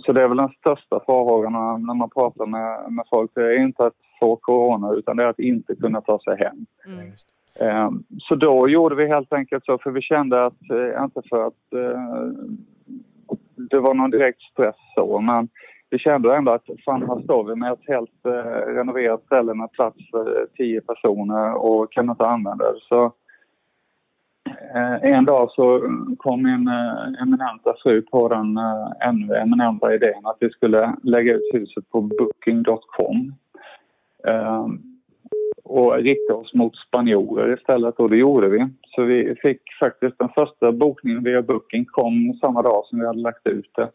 så 0.00 0.12
det 0.12 0.22
är 0.22 0.28
väl 0.28 0.36
den 0.36 0.48
största 0.48 1.00
farhågan 1.06 1.52
när 1.86 1.94
man 1.94 2.10
pratar 2.10 2.46
med, 2.46 2.92
med 2.92 3.04
folk. 3.10 3.30
Det 3.34 3.42
är 3.42 3.58
inte 3.58 3.86
att 3.86 3.94
få 4.20 4.36
corona 4.36 4.92
utan 4.92 5.16
det 5.16 5.22
är 5.22 5.28
att 5.28 5.38
inte 5.38 5.74
kunna 5.74 6.00
ta 6.00 6.18
sig 6.18 6.36
hem. 6.36 6.66
Mm. 6.86 7.12
Eh, 7.60 7.90
Så 8.18 8.34
då 8.34 8.68
gjorde 8.68 8.94
vi 8.94 9.06
helt 9.06 9.32
enkelt 9.32 9.64
så, 9.64 9.78
för 9.78 9.90
vi 9.90 10.02
kände 10.02 10.46
att, 10.46 10.70
eh, 10.70 11.04
inte 11.04 11.22
för 11.28 11.46
att 11.46 11.72
eh, 11.72 12.32
det 13.56 13.80
var 13.80 13.94
någon 13.94 14.10
direkt 14.10 14.42
stress 14.42 14.76
så, 14.94 15.20
men 15.20 15.48
vi 15.90 15.98
kände 15.98 16.36
ändå 16.36 16.52
att 16.52 16.66
fan 16.84 17.08
här 17.08 17.20
står 17.20 17.44
vi 17.44 17.54
med 17.54 17.72
ett 17.72 17.88
helt 17.88 18.26
eh, 18.26 18.72
renoverat 18.74 19.22
ställe 19.22 19.54
med 19.54 19.72
plats 19.72 20.10
för 20.10 20.46
tio 20.56 20.80
personer 20.80 21.54
och 21.54 21.92
kan 21.92 22.10
inte 22.10 22.26
använda 22.26 22.72
det. 22.72 22.80
Så 22.88 23.04
eh, 23.04 23.10
Eh, 24.74 25.12
en 25.12 25.24
dag 25.24 25.50
så 25.50 25.80
kom 26.18 26.42
min 26.42 26.68
eh, 26.68 27.22
eminenta 27.22 27.74
fru 27.82 28.02
på 28.02 28.28
den 28.28 28.56
eh, 28.56 29.08
ännu 29.08 29.34
eminenta 29.34 29.94
idén 29.94 30.26
att 30.26 30.36
vi 30.40 30.50
skulle 30.50 30.94
lägga 31.02 31.34
ut 31.34 31.50
huset 31.52 31.90
på 31.90 32.00
booking.com. 32.00 33.34
Och 35.64 35.94
rikta 35.94 36.34
oss 36.34 36.54
mot 36.54 36.76
spanjorer 36.76 37.54
istället 37.58 37.94
och 38.00 38.10
det 38.10 38.16
gjorde 38.16 38.48
vi. 38.48 38.68
Så 38.88 39.02
vi 39.02 39.34
fick 39.42 39.60
faktiskt 39.80 40.18
den 40.18 40.28
första 40.28 40.72
bokningen 40.72 41.24
via 41.24 41.42
Booking 41.42 41.84
kom 41.84 42.38
samma 42.40 42.62
dag 42.62 42.84
som 42.86 43.00
vi 43.00 43.06
hade 43.06 43.20
lagt 43.20 43.46
ut 43.46 43.70
det. 43.76 43.88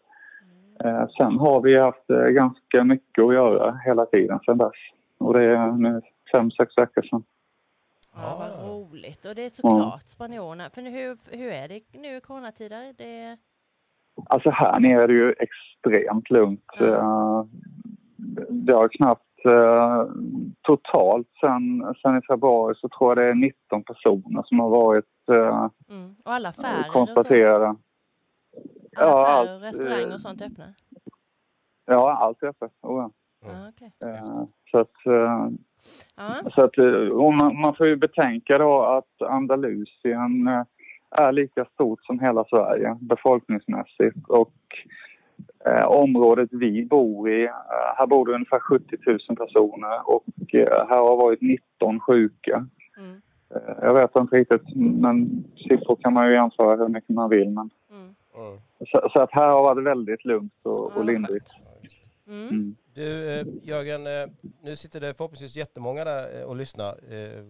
Sen 1.17 1.39
har 1.39 1.61
vi 1.61 1.79
haft 1.79 2.07
ganska 2.29 2.83
mycket 2.83 3.23
att 3.23 3.33
göra 3.33 3.79
hela 3.85 4.05
tiden 4.05 4.39
sen 4.45 4.57
dess. 4.57 4.71
Och 5.17 5.33
det 5.33 5.43
är 5.43 5.71
nu 5.71 6.01
fem, 6.31 6.51
sex 6.51 6.77
veckor 6.77 7.01
sedan. 7.01 7.23
Ja, 8.15 8.21
Ah. 8.33 8.37
vad 8.39 8.69
roligt. 8.69 9.25
Och 9.25 9.35
det 9.35 9.45
är 9.45 9.49
såklart 9.49 10.07
spanjorerna. 10.07 10.69
För 10.69 10.81
nu, 10.81 10.89
hur, 10.89 11.17
hur 11.37 11.47
är 11.51 11.67
det 11.67 11.81
nu 11.93 12.07
i 12.17 12.21
coronatider? 12.21 12.93
Det... 12.97 13.37
Alltså 14.29 14.49
här 14.49 14.79
nere 14.79 15.03
är 15.03 15.07
det 15.07 15.13
ju 15.13 15.33
extremt 15.39 16.29
lugnt. 16.29 16.65
Ja. 16.79 16.85
Eh, 16.85 17.45
Det 18.49 18.73
har 18.73 18.87
knappt 18.87 19.45
eh, 19.45 20.05
totalt 20.61 21.27
sen, 21.39 21.93
sen 22.01 22.17
i 22.17 22.21
februari 22.21 22.75
så 22.75 22.89
tror 22.89 23.09
jag 23.11 23.17
det 23.17 23.29
är 23.29 23.33
19 23.35 23.83
personer 23.83 24.43
som 24.45 24.59
har 24.59 24.69
varit 24.69 25.29
eh, 25.31 25.67
Mm. 25.89 26.15
Och 26.25 26.31
alla 26.33 26.49
affärer 26.49 26.79
och 26.79 26.85
så? 26.85 26.91
konstaterade. 26.91 27.65
Alla 27.65 27.77
Ja, 28.91 29.21
affärer 29.21 29.45
och 29.45 29.53
allt, 29.53 29.63
restauranger 29.63 30.13
och 30.13 30.21
sånt 30.21 30.41
öppna? 30.41 30.73
Ja, 31.85 32.11
allt 32.17 32.43
är 32.43 32.47
öppet. 32.47 32.71
Oh, 32.81 33.01
ja. 33.01 33.11
Ja, 33.51 33.69
okej. 33.69 33.91
Eh, 34.05 34.43
Så 34.71 34.79
att, 34.79 34.91
Ja. 36.15 36.51
så 36.55 36.61
att 36.61 36.77
eh, 36.77 37.07
och 37.09 37.33
man, 37.33 37.61
man 37.61 37.75
får 37.75 37.87
ju 37.87 37.95
betänka 37.95 38.57
då 38.57 38.81
att 38.81 39.21
Andalusien 39.29 40.47
eh, 40.47 40.63
är 41.11 41.31
lika 41.31 41.65
stort 41.65 42.05
som 42.05 42.19
hela 42.19 42.43
Sverige 42.43 42.97
befolkningsmässigt 42.99 44.17
och 44.27 44.53
eh, 45.65 45.85
området 45.85 46.49
vi 46.51 46.85
bor 46.85 47.29
i, 47.29 47.43
eh, 47.43 47.51
här 47.97 48.07
bor 48.07 48.25
det 48.25 48.33
ungefär 48.33 48.59
70 48.59 48.97
000 49.05 49.19
personer 49.37 50.09
och 50.09 50.55
eh, 50.55 50.87
här 50.89 50.97
har 50.97 51.17
varit 51.17 51.41
19 51.41 51.99
sjuka. 51.99 52.67
Mm. 52.97 53.21
Jag 53.81 53.93
vet 53.93 54.15
inte 54.15 54.35
riktigt, 54.35 54.75
men 54.75 55.43
siffror 55.57 55.95
kan 55.95 56.13
man 56.13 56.27
ju 56.27 56.33
jämföra 56.33 56.75
hur 56.75 56.87
mycket 56.87 57.09
man 57.09 57.29
vill. 57.29 57.49
Men, 57.49 57.69
Mm. 58.37 58.57
Så, 58.91 59.09
så 59.13 59.21
att 59.21 59.31
här 59.31 59.47
har 59.47 59.63
varit 59.63 59.85
väldigt 59.85 60.25
lugnt 60.25 60.53
och, 60.63 60.97
och 60.97 61.05
lindrigt. 61.05 61.49
Mm. 62.27 62.47
Mm. 62.49 62.75
Du 62.93 63.29
eh, 63.39 63.45
Jörgen, 63.63 64.07
eh, 64.07 64.27
nu 64.61 64.75
sitter 64.75 64.99
det 65.01 65.13
förhoppningsvis 65.13 65.55
jättemånga 65.55 66.03
där 66.05 66.39
eh, 66.39 66.43
och 66.45 66.55
lyssnar 66.55 67.13
eh, 67.13 67.45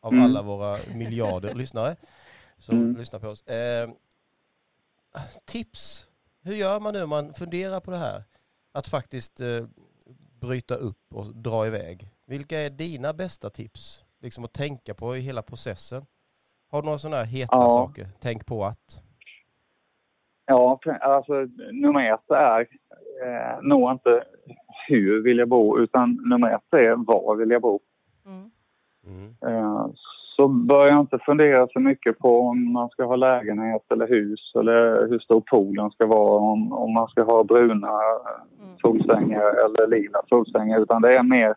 av 0.00 0.12
Mm. 0.12 0.24
alla 0.24 0.42
våra 0.42 0.78
miljarder 0.94 1.54
lyssnare 1.64 1.96
som 2.58 2.78
Mm. 2.78 2.96
lyssnar 2.96 3.20
på 3.20 3.28
oss. 3.28 3.46
Eh, 3.46 3.90
tips, 5.44 6.08
hur 6.42 6.54
gör 6.54 6.80
man 6.80 6.94
nu 6.94 7.02
om 7.02 7.10
man 7.10 7.34
funderar 7.34 7.80
på 7.80 7.90
det 7.90 7.96
här? 7.96 8.22
Att 8.72 8.88
faktiskt 8.88 9.40
eh, 9.40 9.66
bryta 10.40 10.74
upp 10.74 11.14
och 11.14 11.36
dra 11.36 11.66
iväg. 11.66 12.10
Vilka 12.26 12.60
är 12.60 12.70
dina 12.70 13.12
bästa 13.12 13.50
tips? 13.50 14.02
liksom 14.20 14.44
att 14.44 14.52
tänka 14.52 14.94
på 14.94 15.16
i 15.16 15.20
hela 15.20 15.42
processen? 15.42 16.06
Har 16.70 16.82
du 16.82 16.86
några 16.86 16.98
sådana 16.98 17.16
här 17.16 17.24
heta 17.24 17.56
Ja. 17.56 17.70
saker? 17.70 18.08
Tänk 18.20 18.46
på 18.46 18.64
att. 18.64 19.02
Ja, 20.46 20.80
alltså 21.00 21.32
nummer 21.72 22.14
ett 22.14 22.30
är 22.30 22.68
eh, 23.24 23.62
nog 23.62 23.90
inte 23.90 24.22
hur 24.88 25.22
vill 25.22 25.38
jag 25.38 25.48
bo 25.48 25.78
utan 25.78 26.18
nummer 26.30 26.54
ett 26.54 26.74
är 26.74 26.94
var 26.96 27.36
vill 27.36 27.50
jag 27.50 27.62
bo. 27.62 27.80
Mm. 28.26 28.50
Mm. 29.06 29.34
Eh, 29.46 29.86
så 30.36 30.48
bör 30.48 30.86
jag 30.86 31.00
inte 31.00 31.18
fundera 31.18 31.68
så 31.72 31.80
mycket 31.80 32.18
på 32.18 32.40
om 32.40 32.72
man 32.72 32.88
ska 32.88 33.04
ha 33.04 33.16
lägenhet 33.16 33.92
eller 33.92 34.08
hus 34.08 34.52
eller 34.54 35.06
hur 35.08 35.18
stor 35.18 35.40
poolen 35.40 35.90
ska 35.90 36.06
vara, 36.06 36.40
om, 36.40 36.72
om 36.72 36.92
man 36.94 37.08
ska 37.08 37.22
ha 37.22 37.44
bruna 37.44 37.90
Mm. 38.62 38.78
solstänger 38.78 39.64
eller 39.64 39.86
lila 39.86 40.18
solstänger 40.28 40.80
utan 40.80 41.02
det 41.02 41.16
är 41.16 41.22
mer 41.22 41.54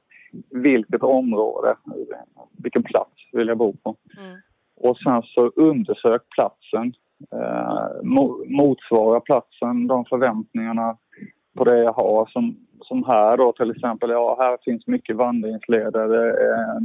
vilket 0.49 1.03
område, 1.03 1.75
vilken 2.63 2.83
plats 2.83 3.11
vill 3.33 3.47
jag 3.47 3.57
bo 3.57 3.73
på. 3.83 3.95
Mm. 4.17 4.37
Och 4.75 4.97
sen 4.97 5.21
så 5.23 5.47
undersök 5.55 6.21
platsen. 6.29 6.93
Eh, 7.31 8.01
mo- 8.03 8.45
motsvara 8.57 9.19
platsen 9.19 9.87
de 9.87 10.05
förväntningarna 10.05 10.97
på 11.59 11.65
det 11.65 11.77
jag 11.77 11.93
har. 11.93 12.25
Som, 12.25 12.57
som 12.81 13.03
här 13.03 13.37
då 13.37 13.51
till 13.51 13.71
exempel, 13.71 14.09
ja 14.09 14.37
här 14.39 14.57
finns 14.65 14.87
mycket 14.87 15.15
vandringsleder, 15.15 16.07
det 16.07 16.29
är 16.29 16.79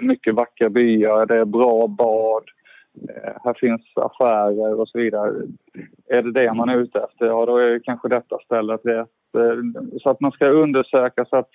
mycket 0.00 0.34
vackra 0.34 0.68
byar, 0.68 1.26
det 1.26 1.38
är 1.38 1.44
bra 1.44 1.86
bad, 1.86 2.44
eh, 3.08 3.32
här 3.44 3.54
finns 3.54 3.82
affärer 3.96 4.80
och 4.80 4.88
så 4.88 4.98
vidare. 4.98 5.32
Är 6.08 6.22
det 6.22 6.32
det 6.32 6.54
man 6.54 6.68
är 6.68 6.76
ute 6.76 6.98
efter, 6.98 7.26
ja 7.26 7.46
då 7.46 7.56
är 7.56 7.78
kanske 7.78 8.08
detta 8.08 8.38
stället 8.44 8.80
rätt. 8.86 9.34
Eh, 9.38 9.82
så 10.02 10.10
att 10.10 10.20
man 10.20 10.32
ska 10.32 10.48
undersöka 10.48 11.24
så 11.24 11.36
att 11.36 11.50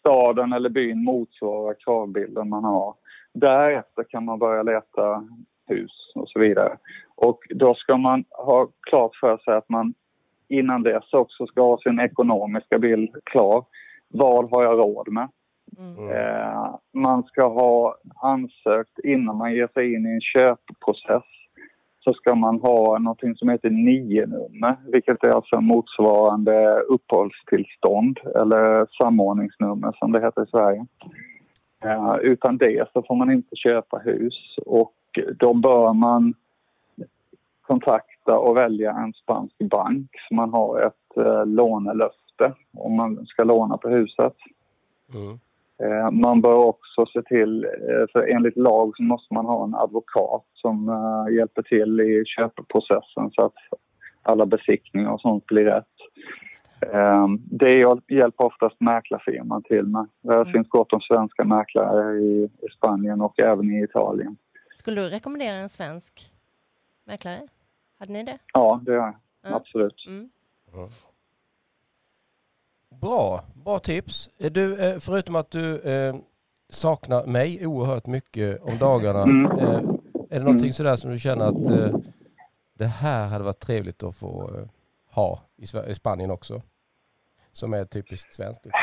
staden 0.00 0.52
eller 0.52 0.68
byn 0.68 1.04
motsvarar 1.04 1.76
kravbilden 1.84 2.48
man 2.48 2.64
har. 2.64 2.94
Därefter 3.34 4.04
kan 4.04 4.24
man 4.24 4.38
börja 4.38 4.62
leta 4.62 5.24
hus 5.66 6.12
och 6.14 6.28
så 6.28 6.38
vidare. 6.38 6.76
Och 7.16 7.38
då 7.50 7.74
ska 7.74 7.96
man 7.96 8.24
ha 8.30 8.68
klart 8.90 9.16
för 9.16 9.36
sig 9.36 9.54
att 9.54 9.68
man 9.68 9.94
innan 10.48 10.82
dess 10.82 11.12
också 11.12 11.46
ska 11.46 11.62
ha 11.62 11.78
sin 11.78 12.00
ekonomiska 12.00 12.78
bild 12.78 13.10
klar. 13.24 13.64
Vad 14.08 14.50
har 14.50 14.62
jag 14.62 14.78
råd 14.78 15.08
med? 15.08 15.28
Mm. 15.78 16.10
Eh, 16.10 16.74
man 16.92 17.22
ska 17.22 17.48
ha 17.48 17.96
ansökt 18.22 18.98
innan 19.04 19.36
man 19.36 19.54
ger 19.54 19.68
sig 19.74 19.94
in 19.94 20.06
i 20.06 20.10
en 20.10 20.20
köpprocess 20.20 21.24
så 22.04 22.12
ska 22.12 22.34
man 22.34 22.60
ha 22.60 22.98
någonting 22.98 23.36
som 23.36 23.48
heter 23.48 23.70
NIE-nummer 23.70 24.76
vilket 24.86 25.24
är 25.24 25.30
alltså 25.30 25.60
motsvarande 25.60 26.80
uppehållstillstånd 26.80 28.18
eller 28.34 28.86
samordningsnummer 29.02 29.92
som 29.98 30.12
det 30.12 30.20
heter 30.20 30.42
i 30.42 30.50
Sverige. 30.50 30.86
Eh, 31.84 32.16
utan 32.22 32.56
det 32.56 32.88
så 32.92 33.02
får 33.02 33.14
man 33.16 33.30
inte 33.30 33.56
köpa 33.56 33.98
hus 33.98 34.56
och 34.66 34.94
då 35.38 35.54
bör 35.54 35.92
man 35.92 36.34
kontakta 37.62 38.15
och 38.32 38.56
välja 38.56 38.92
en 38.92 39.12
spansk 39.12 39.58
bank 39.58 40.10
så 40.28 40.34
man 40.34 40.50
har 40.52 40.80
ett 40.86 41.16
eh, 41.26 41.46
lånelöfte 41.46 42.52
om 42.78 42.96
man 42.96 43.26
ska 43.26 43.44
låna 43.44 43.76
på 43.76 43.88
huset. 43.88 44.34
Mm. 45.14 45.38
Eh, 45.82 46.10
Man 46.10 46.40
bör 46.40 46.54
också 46.56 47.06
se 47.06 47.22
till, 47.22 47.64
eh, 47.64 48.06
för 48.12 48.28
enligt 48.34 48.56
lag 48.56 48.92
så 48.96 49.02
måste 49.02 49.34
man 49.34 49.46
ha 49.46 49.64
en 49.64 49.74
advokat 49.74 50.44
som 50.54 50.88
eh, 50.88 51.34
hjälper 51.34 51.62
till 51.62 52.00
i 52.00 52.24
köpprocessen 52.26 53.30
så 53.32 53.42
att 53.44 53.54
alla 54.22 54.46
besiktningar 54.46 55.10
och 55.10 55.20
sånt 55.20 55.46
blir 55.46 55.64
rätt. 55.64 55.86
Det 57.36 57.70
hjäl- 57.72 58.00
hjälper 58.08 58.44
oftast 58.44 58.80
mäklarfirman 58.80 59.62
till 59.62 59.86
med. 59.86 60.06
Det 60.22 60.34
Mm. 60.34 60.52
finns 60.52 60.68
gott 60.68 60.92
om 60.92 61.00
svenska 61.00 61.44
mäklare 61.44 62.16
i 62.18 62.44
i 62.62 62.68
Spanien 62.76 63.20
och 63.20 63.40
även 63.40 63.70
i 63.70 63.82
Italien. 63.84 64.36
Skulle 64.76 65.00
du 65.00 65.08
rekommendera 65.08 65.56
en 65.56 65.68
svensk 65.68 66.32
mäklare? 67.04 67.40
Hade 67.98 68.12
ni 68.12 68.24
det? 68.24 68.38
Ja, 68.54 68.80
det 68.82 68.92
är 68.92 68.96
det. 68.96 69.14
Ja. 69.42 69.54
absolut. 69.56 70.04
Mm. 70.06 70.28
Bra, 73.00 73.40
bra 73.64 73.78
tips. 73.78 74.30
Eh, 74.38 74.52
Du, 74.52 74.84
eh, 74.84 74.98
förutom 74.98 75.36
att 75.36 75.50
du 75.50 75.78
eh, 75.80 76.16
saknar 76.68 77.26
mig 77.26 77.66
oerhört 77.66 78.06
mycket 78.06 78.62
om 78.62 78.78
dagarna, 78.78 79.22
Mm. 79.22 79.46
eh, 79.58 79.80
är 80.30 80.38
det 80.38 80.44
någonting 80.44 80.72
sådär 80.72 80.96
som 80.96 81.10
du 81.10 81.18
känner 81.18 81.44
att 81.48 81.70
eh, 81.70 81.98
det 82.74 82.86
här 82.86 83.28
hade 83.28 83.44
varit 83.44 83.58
trevligt 83.60 84.02
att 84.02 84.16
få 84.16 84.50
eh, 84.58 84.66
ha 85.14 85.40
i, 85.56 85.64
Sver- 85.64 85.88
i 85.88 85.94
Spanien 85.94 86.30
också? 86.30 86.62
Som 87.52 87.74
är 87.74 87.84
typiskt 87.84 88.34
svenskt. 88.34 88.64
Liksom. 88.64 88.80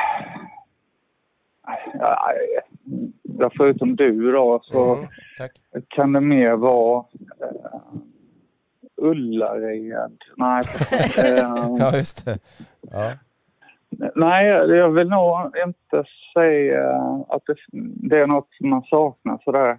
Förutom 3.57 3.95
du 3.95 4.31
då 4.31 4.59
så 4.63 4.95
Mm, 4.95 5.07
tack. 5.37 5.61
kan 5.87 6.13
det 6.13 6.21
mer 6.21 6.51
vara 6.55 7.05
eh, 7.41 7.79
Ullared. 8.97 10.17
Nej. 10.37 10.63
eh, 11.17 11.75
Ja, 11.79 11.91
just 11.97 12.25
det. 12.25 12.39
Ja. 12.91 13.11
Nej, 14.15 14.45
jag 14.47 14.89
vill 14.89 15.09
nog 15.09 15.37
inte 15.65 16.03
säga 16.33 16.95
att 17.29 17.41
det, 17.45 17.55
det 18.09 18.19
är 18.19 18.27
något 18.27 18.49
man 18.59 18.81
saknar 18.83 19.39
sådär. 19.43 19.69
Eh, 19.69 19.77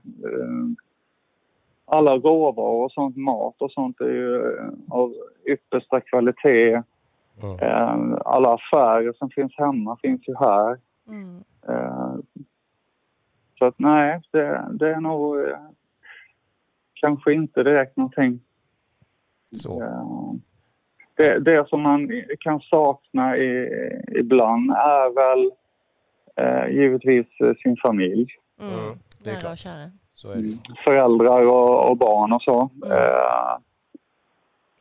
Alla 1.86 2.16
råvaror 2.16 2.84
och 2.84 2.92
sånt, 2.92 3.16
mat 3.16 3.54
och 3.58 3.70
sånt 3.72 4.00
är 4.00 4.10
ju 4.10 4.58
av 4.90 5.14
yppersta 5.48 6.00
kvalitet. 6.00 6.82
Mm. 7.42 7.58
Eh, 7.60 8.18
Alla 8.24 8.54
affärer 8.54 9.12
som 9.18 9.30
finns 9.30 9.52
hemma 9.58 9.96
finns 10.02 10.28
ju 10.28 10.34
här. 10.38 10.78
Mm. 11.08 11.44
Eh, 11.68 12.14
Så 13.58 13.64
att 13.64 13.78
nej, 13.78 14.20
det, 14.30 14.64
det 14.72 14.94
är 14.94 15.00
nog 15.00 15.40
eh, 15.40 15.58
kanske 16.94 17.32
inte 17.32 17.62
direkt 17.62 17.96
någonting 17.96 18.40
Så. 19.54 19.82
Det, 21.16 21.38
det 21.38 21.68
som 21.68 21.80
man 21.82 22.10
kan 22.40 22.60
sakna 22.60 23.36
i, 23.36 23.68
ibland 24.18 24.70
är 24.70 25.14
väl 25.14 25.50
eh, 26.36 26.74
givetvis 26.76 27.26
eh, 27.40 27.54
sin 27.62 27.76
familj. 27.76 28.26
Mm. 28.60 28.74
Mm, 28.74 28.98
det 29.24 29.30
är 29.30 29.36
klart. 29.36 29.58
Så 30.14 30.30
är 30.30 30.36
det. 30.36 30.58
Föräldrar 30.84 31.46
och, 31.46 31.90
och 31.90 31.96
barn 31.96 32.32
och 32.32 32.42
så. 32.42 32.70
Mm. 32.84 32.92
Eh, 32.92 33.58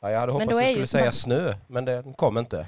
Ja, 0.04 0.12
jag 0.12 0.20
hade 0.20 0.34
Men 0.34 0.42
hoppats 0.42 0.58
att 0.58 0.66
du 0.66 0.72
skulle 0.72 0.88
säga 0.88 1.12
snö, 1.12 1.54
men 1.68 1.86
det 1.86 2.04
kom 2.16 2.38
inte. 2.38 2.68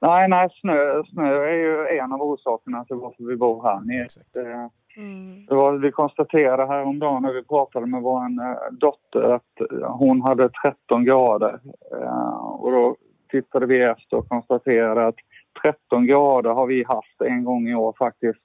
nej, 0.00 0.28
nej, 0.28 0.48
snö, 0.60 1.02
snö 1.12 1.44
är 1.44 1.56
ju 1.56 1.98
en 1.98 2.12
av 2.12 2.22
orsakerna 2.22 2.84
till 2.84 2.96
varför 2.96 3.24
vi 3.24 3.36
bor 3.36 3.62
här 3.62 3.80
nere. 3.80 4.70
Mm. 4.96 5.46
Det 5.46 5.54
var, 5.54 5.72
vi 5.72 5.90
konstaterade 5.92 6.66
häromdagen 6.66 7.22
när 7.22 7.32
vi 7.32 7.44
pratade 7.44 7.86
med 7.86 8.02
vår 8.02 8.20
eh, 8.20 8.72
dotter 8.72 9.22
att 9.34 9.60
eh, 9.70 9.90
hon 9.90 10.22
hade 10.22 10.48
13 10.64 11.04
grader. 11.04 11.60
Eh, 11.92 12.36
och 12.36 12.70
då 12.72 12.96
tittade 13.30 13.66
vi 13.66 13.82
efter 13.82 14.16
och 14.16 14.28
konstaterade 14.28 15.06
att 15.06 15.14
13 15.62 16.06
grader 16.06 16.50
har 16.50 16.66
vi 16.66 16.84
haft 16.84 17.20
en 17.20 17.44
gång 17.44 17.68
i 17.68 17.74
år 17.74 17.94
faktiskt. 17.98 18.44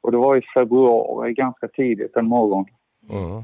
Och 0.00 0.12
det 0.12 0.18
var 0.18 0.36
i 0.36 0.42
februari, 0.54 1.32
ganska 1.34 1.68
tidigt 1.68 2.16
en 2.16 2.26
morgon. 2.26 2.66
Mm. 3.10 3.42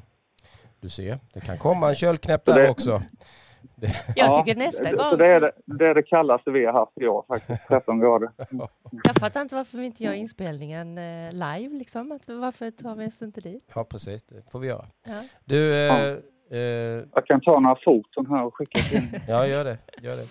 Du 0.81 0.89
ser, 0.89 1.17
det 1.35 1.41
kan 1.41 1.59
komma 1.59 1.89
en 1.89 1.95
köldknäpp 1.95 2.45
där 2.45 2.55
det- 2.55 2.71
också. 2.71 3.03
Jag 4.17 4.29
Ja, 4.29 4.43
tycker 4.45 4.59
nästa 4.59 4.85
så 4.91 4.97
gång... 4.97 5.19
det, 5.19 5.27
är 5.27 5.41
det, 5.41 5.53
det 5.65 5.87
är 5.87 5.95
det 5.95 6.03
kallaste 6.03 6.51
vi 6.51 6.65
har 6.67 6.73
haft 6.73 6.93
i 7.01 7.07
år 7.07 7.25
faktiskt, 7.29 7.69
13 7.69 8.01
grader. 8.01 8.31
Jag 9.05 9.15
fattar 9.21 9.43
inte 9.43 9.55
varför 9.55 9.79
vi 9.79 9.87
inte 9.87 10.05
gör 10.05 10.13
inspelningen 10.13 10.99
eh, 10.99 11.33
live 11.33 11.75
liksom. 11.79 12.13
Att, 12.13 12.29
varför 12.29 12.71
tar 12.71 12.95
vi 12.95 13.07
oss 13.07 13.23
inte 13.23 13.41
dit? 13.41 13.73
Ja, 13.75 13.85
precis. 13.85 14.23
Det 14.23 14.51
får 14.53 14.59
vi 14.59 14.69
göra. 14.69 14.85
Ja. 15.07 15.23
Du, 15.45 15.73
eh, 15.75 15.79
Ja. 15.81 16.17
eh, 16.57 17.05
Jag 17.15 17.27
kan 17.27 17.41
ta 17.41 17.61
några 17.61 17.77
foton 17.85 18.27
här 18.27 18.45
och 18.45 18.55
skicka 18.57 18.79
till 18.79 19.21
ja 19.29 19.47
gör 19.47 19.65
det. 19.65 19.79
Gör 20.03 20.17
det. 20.17 20.27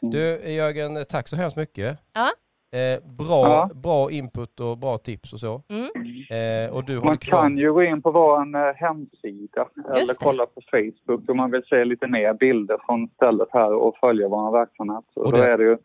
Du 0.00 0.50
Jörgen, 0.52 1.04
tack 1.08 1.28
så 1.28 1.36
hemskt 1.36 1.56
mycket. 1.56 1.98
Ja. 2.12 2.30
Eh, 2.74 3.00
bra, 3.18 3.46
Ja. 3.46 3.70
bra 3.82 4.10
input 4.10 4.60
och 4.60 4.78
bra 4.78 4.98
tips 4.98 5.32
och 5.32 5.40
så. 5.40 5.62
Mm. 5.68 5.84
Eh, 6.30 6.70
och 6.76 6.84
du 6.84 7.00
Man 7.00 7.18
kan 7.18 7.58
ju 7.58 7.72
gå 7.72 7.82
in 7.82 8.02
på 8.02 8.10
vår 8.10 8.38
eh, 8.56 8.74
hemsida 8.74 9.66
eller 9.88 10.06
det. 10.06 10.14
kolla 10.18 10.46
på 10.46 10.60
Facebook 10.70 11.30
om 11.30 11.36
man 11.36 11.50
vill 11.50 11.62
se 11.70 11.84
lite 11.84 12.06
mer 12.06 12.34
bilder 12.34 12.76
från 12.86 13.08
stället 13.08 13.48
här 13.52 13.72
och 13.74 13.96
följa 14.00 14.28
vår 14.28 14.52
verksamhet. 14.52 15.04
Och 15.14 15.26
Och 15.26 15.32
då 15.32 15.38
är 15.38 15.58
det 15.58 15.64
ju 15.64 15.76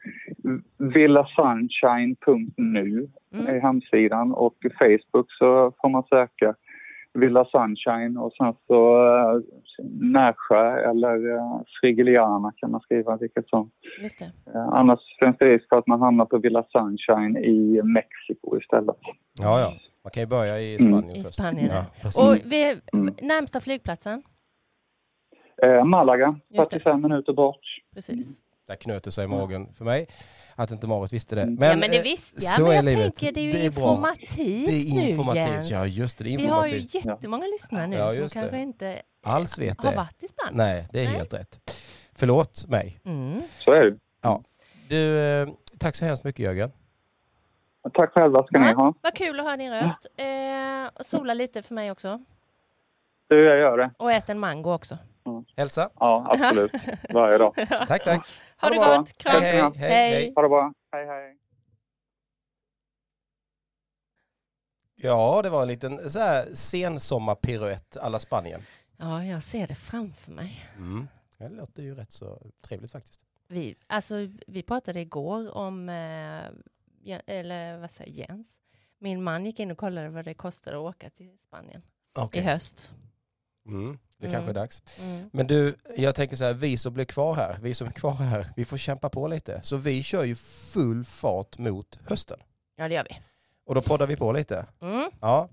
villasunshine.nu 0.78 3.10
Mm. 3.34 3.48
är 3.48 3.60
hemsidan 3.60 4.34
och 4.34 4.56
i 4.66 4.70
Facebook 4.70 5.32
så 5.32 5.72
får 5.82 5.90
man 5.90 6.04
söka 6.10 6.56
Villa 7.20 7.46
Sunshine 7.46 8.18
och 8.18 8.34
sen 8.34 8.54
så 8.68 9.04
uh, 9.06 9.42
Närsjö 10.02 10.90
eller 10.90 11.28
uh, 11.34 11.62
Frigiliana 11.82 12.54
kan 12.58 12.72
man 12.72 12.82
skriva 12.82 13.18
vilket 13.18 13.48
som. 13.50 13.72
Just 14.02 14.20
det. 14.20 14.26
Eh, 14.54 14.68
annars 14.68 15.00
finns 15.24 15.36
det 15.40 15.46
risk 15.46 15.70
för 15.70 15.78
att 15.78 15.88
man 15.88 16.02
hamnar 16.02 16.26
på 16.26 16.38
Villa 16.38 16.64
Sunshine 16.64 17.38
i 17.38 17.82
Mexiko 17.84 18.58
istället. 18.58 18.96
Ja, 19.40 19.60
ja. 19.60 19.74
Man 20.04 20.12
kan 20.12 20.24
ju 20.24 20.28
börja 20.28 20.60
i 20.62 20.78
Mm. 20.82 20.92
Spanien 21.02 21.16
I 21.18 21.24
först. 21.24 21.36
Spanien. 21.36 21.70
Ja, 21.72 21.86
precis. 22.02 22.22
Och 22.22 22.52
vi, 22.52 22.76
Mm. 22.94 23.14
närmsta 23.22 23.62
flygplatsen? 23.62 24.24
Eh, 25.64 25.84
Malaga, 25.86 26.40
Just 26.50 26.70
det. 26.70 26.76
45 26.80 27.02
minuter 27.02 27.34
bort. 27.34 27.60
Precis. 27.94 28.42
Där 28.68 28.76
knöt 28.76 29.04
det 29.04 29.12
sig 29.12 29.24
i 29.24 29.28
magen 29.28 29.74
för 29.74 29.86
mig. 29.86 30.08
Att 30.56 30.72
inte 30.72 30.88
Marit 30.88 31.14
visste 31.14 31.36
det. 31.36 31.42
Mm. 31.42 31.64
ja 31.64 31.76
men 31.76 31.90
det 31.92 31.98
eh, 31.98 32.04
visste 32.04 32.42
så 32.42 32.62
jag, 32.62 32.68
men 32.68 32.72
är 32.72 32.76
jag 32.76 32.86
livet. 32.86 33.16
tänker 33.16 33.34
det 33.34 33.40
är 33.42 33.44
ju 33.44 33.52
Det 33.52 33.66
är 33.66 33.72
bra. 33.72 33.90
informativt 33.92 34.66
Det 34.66 34.72
är 34.72 35.10
informativt, 35.10 35.50
nu 35.64 35.66
ja 35.70 35.86
just 35.86 36.18
det, 36.18 36.24
det 36.24 36.34
är 36.34 36.38
Vi 36.38 36.46
har 36.48 36.66
ju 36.68 36.76
informativt. 36.80 37.06
jättemånga 37.06 37.46
lyssnare 37.48 37.88
nu 37.88 37.96
Ja, 37.96 38.10
som 38.10 38.24
det. 38.24 38.30
kanske 38.30 38.60
inte 38.60 39.02
Alls 39.24 39.58
vet 39.60 39.84
har 39.84 39.92
det. 39.92 39.98
varit 39.98 40.24
i 40.24 40.28
Spanien. 40.28 40.58
Nej, 40.58 40.88
det 40.92 41.00
är 41.00 41.04
Nej. 41.06 41.14
helt 41.14 41.34
rätt. 41.34 41.72
Förlåt 42.16 42.68
mig. 42.68 43.00
Mm. 43.06 43.42
Så 43.60 43.72
är 43.72 43.82
det. 43.86 43.98
Du, 44.90 45.20
eh, 45.20 45.48
tack 45.80 45.96
så 45.96 46.06
hemskt 46.06 46.24
mycket 46.24 46.40
Jörgen. 46.40 46.72
Tack 47.94 48.14
själva 48.14 48.44
ska 48.44 48.60
ni 48.60 48.68
Ja. 48.70 48.74
ha. 48.76 48.94
Vad 49.02 49.14
kul 49.16 49.40
att 49.40 49.46
höra 49.46 49.58
din 49.58 49.72
röst. 49.72 50.06
Eh, 50.18 51.04
sola 51.04 51.34
lite 51.34 51.62
för 51.64 51.74
mig 51.74 51.92
också. 51.92 52.20
Du, 53.30 53.44
jag 53.46 53.60
gör 53.60 53.78
det. 53.78 53.92
Och 53.98 54.12
ät 54.12 54.30
en 54.30 54.40
mango 54.40 54.74
också. 54.74 54.98
Hälsa. 55.58 55.90
Ja, 56.00 56.28
absolut. 56.32 56.72
Varje 57.10 57.38
dag. 57.38 57.54
Tack, 57.88 58.04
tack. 58.04 58.28
Ha 58.62 58.70
det 58.70 58.80
bra. 58.80 58.98
gott. 58.98 59.18
Kram. 59.18 59.42
Hej, 59.42 59.62
hej, 59.62 60.12
hej. 60.12 60.34
Ha 60.36 60.42
det 60.42 60.50
bra. 60.50 60.74
Hej, 60.92 61.06
hej. 61.06 61.38
Ja, 64.96 65.42
det 65.42 65.50
var 65.50 65.62
en 65.62 65.68
liten 65.68 66.10
så 66.10 66.20
här 66.20 66.54
sensommarpiruett 66.54 67.98
alla 67.98 68.20
Spanien. 68.20 68.62
Ja, 68.98 69.26
jag 69.26 69.44
ser 69.44 69.68
det 69.68 69.76
framför 69.76 70.32
mig. 70.32 70.66
Mm. 70.78 71.08
Det 71.38 71.50
låter 71.50 71.84
ju 71.84 71.96
rätt 71.96 72.12
så 72.12 72.52
trevligt 72.62 72.92
faktiskt. 72.92 73.26
Vi, 73.48 73.76
alltså, 73.88 74.16
vi 74.48 74.64
pratade 74.64 75.02
igår 75.02 75.58
om, 75.58 75.90
eh, 75.90 77.20
eller 77.26 77.78
vad 77.78 77.92
säger 77.92 78.12
Jens? 78.12 78.48
Min 79.00 79.24
man 79.24 79.46
gick 79.46 79.60
in 79.60 79.72
och 79.72 79.78
kollade 79.78 80.10
vad 80.10 80.26
det 80.26 80.34
kostade 80.34 80.78
att 80.78 80.96
åka 80.96 81.10
till 81.10 81.38
Spanien 81.48 81.82
Okej. 82.16 82.42
i 82.42 82.46
höst. 82.46 82.92
Mm. 83.66 84.00
Det 84.20 84.28
Mm. 84.28 84.34
kanske 84.36 84.52
är 84.52 84.54
dags. 84.54 84.84
Mm. 85.02 85.30
Men 85.34 85.48
du, 85.48 85.76
jag 85.98 86.16
tänker 86.16 86.36
så 86.36 86.44
här, 86.44 86.54
vi 86.54 86.78
som 86.78 86.94
blir 86.94 87.06
kvar 87.06 87.36
här, 87.36 87.58
vi 87.62 87.74
som 87.74 87.88
är 87.88 87.92
kvar 87.92 88.12
här, 88.14 88.46
vi 88.56 88.66
får 88.66 88.78
kämpa 88.78 89.10
på 89.10 89.28
lite. 89.28 89.60
Så 89.64 89.78
vi 89.78 90.04
kör 90.04 90.24
ju 90.24 90.36
full 90.36 91.06
fart 91.06 91.58
mot 91.58 92.00
hösten. 92.08 92.38
Ja, 92.78 92.88
det 92.88 92.94
gör 92.96 93.06
vi. 93.10 93.20
Och 93.66 93.76
då 93.76 93.82
poddar 93.82 94.08
vi 94.08 94.16
på 94.16 94.32
lite. 94.32 94.66
Mm. 94.82 95.10
Ja. 95.22 95.50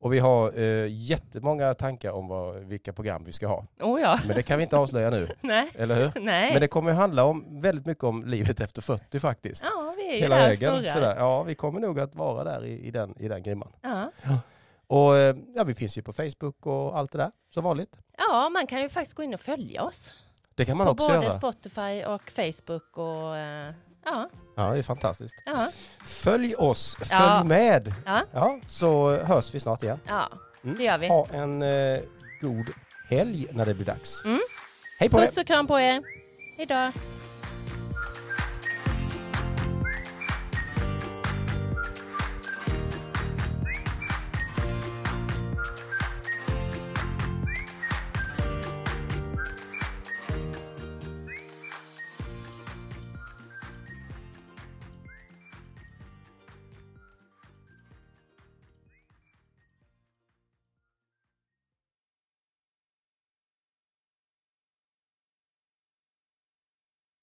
Och 0.00 0.12
vi 0.12 0.18
har 0.18 0.58
eh, 0.60 0.86
jättemånga 0.88 1.74
tankar 1.74 2.10
om 2.12 2.28
vad, 2.28 2.56
vilka 2.56 2.92
program 2.92 3.24
vi 3.24 3.32
ska 3.32 3.46
ha. 3.46 3.64
Oh 3.80 4.00
ja. 4.00 4.20
Men 4.26 4.36
det 4.36 4.42
kan 4.42 4.58
vi 4.58 4.62
inte 4.62 4.76
avslöja 4.76 5.10
nu, 5.10 5.28
Nej. 5.40 5.68
eller 5.74 5.94
hur? 5.94 6.20
Nej. 6.22 6.52
Men 6.52 6.60
det 6.60 6.68
kommer 6.68 6.92
handla 6.92 7.24
om 7.24 7.60
väldigt 7.60 7.86
mycket 7.86 8.04
om 8.04 8.24
livet 8.24 8.60
efter 8.60 8.82
40 8.82 9.18
faktiskt. 9.20 9.64
Ja, 9.64 9.94
vi 9.96 10.08
är 10.08 10.12
ju 10.14 10.20
Hela 10.20 10.36
där 10.36 10.42
vägen. 10.48 10.70
snurrar. 10.70 10.94
Sådär. 10.94 11.16
Ja, 11.18 11.42
vi 11.42 11.54
kommer 11.54 11.80
nog 11.80 12.00
att 12.00 12.14
vara 12.14 12.44
där 12.44 12.64
i, 12.64 12.86
i, 12.86 12.90
den, 12.90 13.14
i 13.18 13.28
den 13.28 13.42
grimman. 13.42 13.72
Ja. 13.82 14.10
Och 14.88 15.16
eh, 15.16 15.36
ja, 15.54 15.64
vi 15.64 15.74
finns 15.74 15.98
ju 15.98 16.02
på 16.02 16.12
Facebook 16.12 16.66
och 16.66 16.98
allt 16.98 17.12
det 17.12 17.18
där, 17.18 17.30
som 17.54 17.64
vanligt. 17.64 17.98
ja, 18.18 18.48
man 18.48 18.66
kan 18.66 18.80
ju 18.82 18.88
faktiskt 18.88 19.14
gå 19.16 19.22
in 19.22 19.34
och 19.34 19.40
följa 19.40 19.82
oss. 19.82 20.14
Det 20.54 20.64
kan 20.64 20.76
man 20.76 20.86
på 20.86 20.90
också 20.92 21.06
både 21.08 21.24
göra. 21.24 21.38
Spotify 21.38 22.04
och 22.04 22.30
Facebook 22.30 22.98
och 22.98 23.36
eh, 23.36 23.74
ja, 24.04 24.28
Ja, 24.56 24.70
det 24.72 24.78
är 24.78 24.82
fantastiskt. 24.82 25.34
ja, 25.46 25.68
Följ 26.04 26.54
oss, 26.54 26.94
följ 26.96 27.08
Ja. 27.10 27.44
med. 27.44 27.94
ja, 28.06 28.24
Ja, 28.32 28.58
så 28.66 29.16
hörs 29.16 29.54
vi 29.54 29.60
snart 29.60 29.82
igen. 29.82 30.00
ja, 30.06 30.28
Mm. 30.64 30.76
det 30.76 30.82
gör 30.84 30.98
vi. 30.98 31.08
Ha 31.08 31.26
en 31.32 31.62
eh, 31.62 32.00
god 32.40 32.66
helg 33.10 33.46
när 33.52 33.66
det 33.66 33.74
blir 33.74 33.86
dags. 33.86 34.22
Mm. 34.24 34.40
Hej 35.00 35.08
på 35.10 35.18
er! 35.20 35.26
Puss 35.26 35.36
och 35.38 35.46
kram 35.46 35.66
på 35.66 35.80
er. 35.80 36.02
Hej 36.56 36.66
då. 36.66 36.92